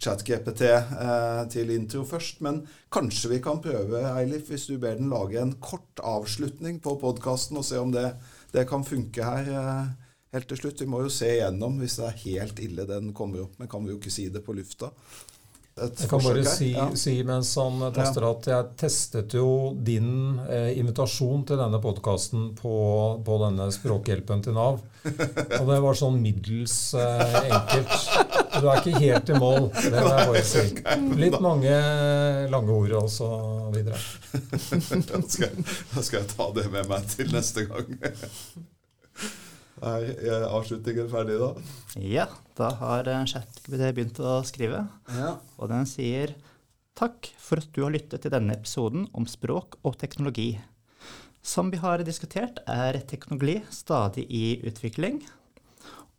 ChatGPT 0.00 0.64
eh, 0.68 1.42
til 1.52 1.72
intro 1.74 2.04
først. 2.08 2.40
Men 2.44 2.62
kanskje 2.94 3.34
vi 3.34 3.42
kan 3.44 3.60
prøve, 3.64 4.00
Eilif, 4.14 4.48
hvis 4.52 4.68
du 4.70 4.78
ber 4.80 4.96
den 5.00 5.12
lage 5.12 5.40
en 5.40 5.56
kort 5.60 6.00
avslutning 6.04 6.80
på 6.84 6.96
podkasten, 7.00 7.60
og 7.60 7.68
se 7.68 7.80
om 7.80 7.92
det, 7.92 8.10
det 8.52 8.68
kan 8.70 8.84
funke 8.86 9.24
her. 9.24 9.52
Eh, 9.52 10.03
helt 10.34 10.50
til 10.50 10.64
slutt. 10.64 10.82
Vi 10.82 10.90
må 10.90 11.04
jo 11.04 11.12
se 11.12 11.36
igjennom 11.38 11.78
hvis 11.82 12.00
det 12.00 12.08
er 12.08 12.24
helt 12.24 12.64
ille 12.64 12.88
den 12.88 13.14
kommer 13.16 13.46
opp 13.46 13.60
med. 13.60 13.70
Kan 13.70 13.86
vi 13.86 13.94
jo 13.94 14.00
ikke 14.00 14.14
si 14.14 14.28
det 14.32 14.44
på 14.44 14.56
lufta. 14.56 14.90
jeg 15.74 16.08
kan 16.10 16.22
bare 16.22 16.44
si, 16.46 16.70
ja. 16.70 16.86
si, 16.94 17.16
mens 17.26 17.50
han 17.58 17.82
tester 17.94 18.26
at 18.28 18.46
jeg 18.46 18.66
testet 18.78 19.34
jo 19.34 19.72
din 19.74 20.38
eh, 20.46 20.70
invitasjon 20.78 21.42
til 21.48 21.58
denne 21.58 21.80
podkasten 21.82 22.52
på, 22.58 22.74
på, 23.26 23.38
denne 23.42 23.66
språkhjelpen 23.74 24.44
til 24.46 24.54
Nav. 24.54 24.82
Og 25.04 25.66
det 25.68 25.80
var 25.84 25.98
sånn 25.98 26.20
middels 26.22 26.76
eh, 26.94 27.40
enkelt. 27.48 27.96
Du 28.54 28.68
er 28.70 28.78
ikke 28.78 29.02
helt 29.02 29.32
i 29.34 29.40
mål, 29.42 29.66
det 29.74 29.96
må 29.98 30.12
jeg 30.12 30.28
bare 30.30 30.44
si. 30.46 30.64
Litt 31.24 31.40
mange 31.42 31.74
lange 32.54 32.78
ord 32.78 32.94
og 33.02 33.10
så 33.12 33.32
videre. 33.74 33.98
Da 35.14 35.20
skal, 35.26 35.58
da 35.94 36.02
skal 36.02 36.20
jeg 36.20 36.30
ta 36.36 36.46
det 36.54 36.68
med 36.70 36.88
meg 36.90 37.10
til 37.10 37.34
neste 37.34 37.66
gang. 37.70 37.98
Er 39.82 40.44
avslutningen 40.46 41.08
ferdig 41.10 41.40
da? 41.40 41.50
Ja, 41.98 42.28
da 42.58 42.70
har 42.78 43.08
eh, 43.10 43.24
ChatGPT 43.26 43.88
begynt 43.96 44.20
å 44.22 44.36
skrive. 44.46 44.84
Ja. 45.16 45.36
Og 45.58 45.72
den 45.72 45.88
sier 45.90 46.36
Takk 46.94 47.26
for 47.42 47.58
at 47.58 47.72
du 47.74 47.80
har 47.82 47.90
lyttet 47.90 48.22
til 48.22 48.30
denne 48.30 48.54
episoden 48.54 49.08
om 49.18 49.24
språk 49.26 49.80
og 49.82 49.96
teknologi. 49.98 50.60
Som 51.42 51.72
vi 51.72 51.80
har 51.82 52.04
diskutert, 52.06 52.60
er 52.70 53.00
teknologi 53.10 53.56
stadig 53.74 54.28
i 54.30 54.60
utvikling. 54.62 55.18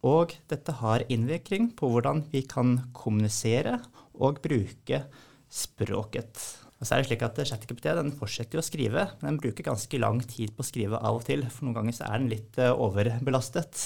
Og 0.03 0.35
dette 0.51 0.75
har 0.81 1.05
innvirkning 1.07 1.71
på 1.79 1.93
hvordan 1.93 2.25
vi 2.33 2.43
kan 2.43 2.75
kommunisere 2.93 3.79
og 4.19 4.43
bruke 4.43 5.05
språket. 5.47 6.43
Og 6.75 6.87
så 6.87 6.95
er 6.95 7.01
det 7.01 7.07
slik 7.07 7.23
at 7.23 7.39
ChatGPT 7.39 7.87
den 7.95 8.11
fortsetter 8.19 8.59
å 8.59 8.65
skrive, 8.65 9.07
men 9.21 9.29
den 9.29 9.39
bruker 9.39 9.67
ganske 9.69 9.99
lang 10.01 10.19
tid 10.27 10.51
på 10.55 10.63
å 10.63 10.67
skrive 10.67 10.99
av 10.99 11.21
og 11.21 11.23
til. 11.27 11.45
For 11.47 11.67
noen 11.67 11.77
ganger 11.79 11.95
så 11.95 12.09
er 12.09 12.19
den 12.19 12.31
litt 12.33 12.59
uh, 12.59 12.73
overbelastet. 12.73 13.83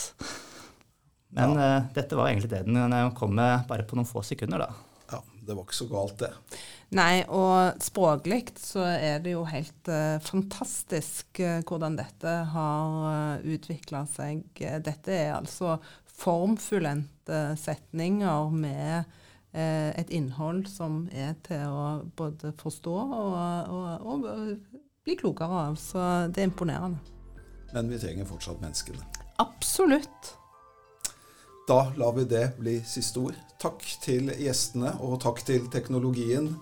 Men 1.38 1.54
ja. 1.54 1.68
uh, 1.78 1.90
dette 1.94 2.18
var 2.18 2.32
egentlig 2.32 2.50
det 2.56 2.64
den 2.66 3.14
kom 3.18 3.36
med 3.38 3.68
bare 3.70 3.86
på 3.86 4.00
noen 4.00 4.10
få 4.10 4.26
sekunder, 4.26 4.66
da. 4.66 5.06
Ja, 5.14 5.22
det 5.46 5.54
var 5.54 5.68
ikke 5.68 5.78
så 5.78 5.90
galt, 5.92 6.18
det. 6.24 6.58
Nei, 6.98 7.22
og 7.30 7.78
språklig 7.86 8.42
så 8.58 8.82
er 8.90 9.22
det 9.22 9.36
jo 9.36 9.46
helt 9.46 9.94
uh, 9.94 10.18
fantastisk 10.26 11.44
hvordan 11.70 12.02
dette 12.02 12.36
har 12.56 13.00
uh, 13.06 13.48
utvikla 13.54 14.08
seg. 14.10 14.42
Dette 14.58 15.14
er 15.14 15.36
altså 15.38 15.78
formfullendte 16.20 17.52
setninger 17.62 18.50
med 18.58 19.04
Eh, 19.04 19.16
et 19.54 20.12
innhold 20.14 20.68
som 20.70 21.08
er 21.10 21.34
til 21.46 21.64
å 21.74 21.86
både 22.18 22.52
forstå 22.60 22.92
og, 22.94 23.72
og, 23.74 24.28
og, 24.28 24.28
bli 25.08 25.16
klokere 25.18 25.64
av. 25.70 25.80
Så 25.82 26.04
det 26.30 26.44
er 26.44 26.52
imponerende. 26.52 27.00
Men 27.74 27.90
vi 27.90 27.98
trenger 28.02 28.30
fortsatt 28.30 28.62
menneskene. 28.62 29.02
Absolutt. 29.42 30.36
Da 31.70 31.92
lar 31.98 32.16
vi 32.18 32.26
det 32.26 32.46
bli 32.58 32.80
siste 32.86 33.22
ord. 33.22 33.38
Takk 33.62 33.84
til 34.02 34.32
gjestene, 34.42 34.96
og 35.06 35.20
takk 35.22 35.44
til 35.46 35.68
teknologien. 35.70 36.56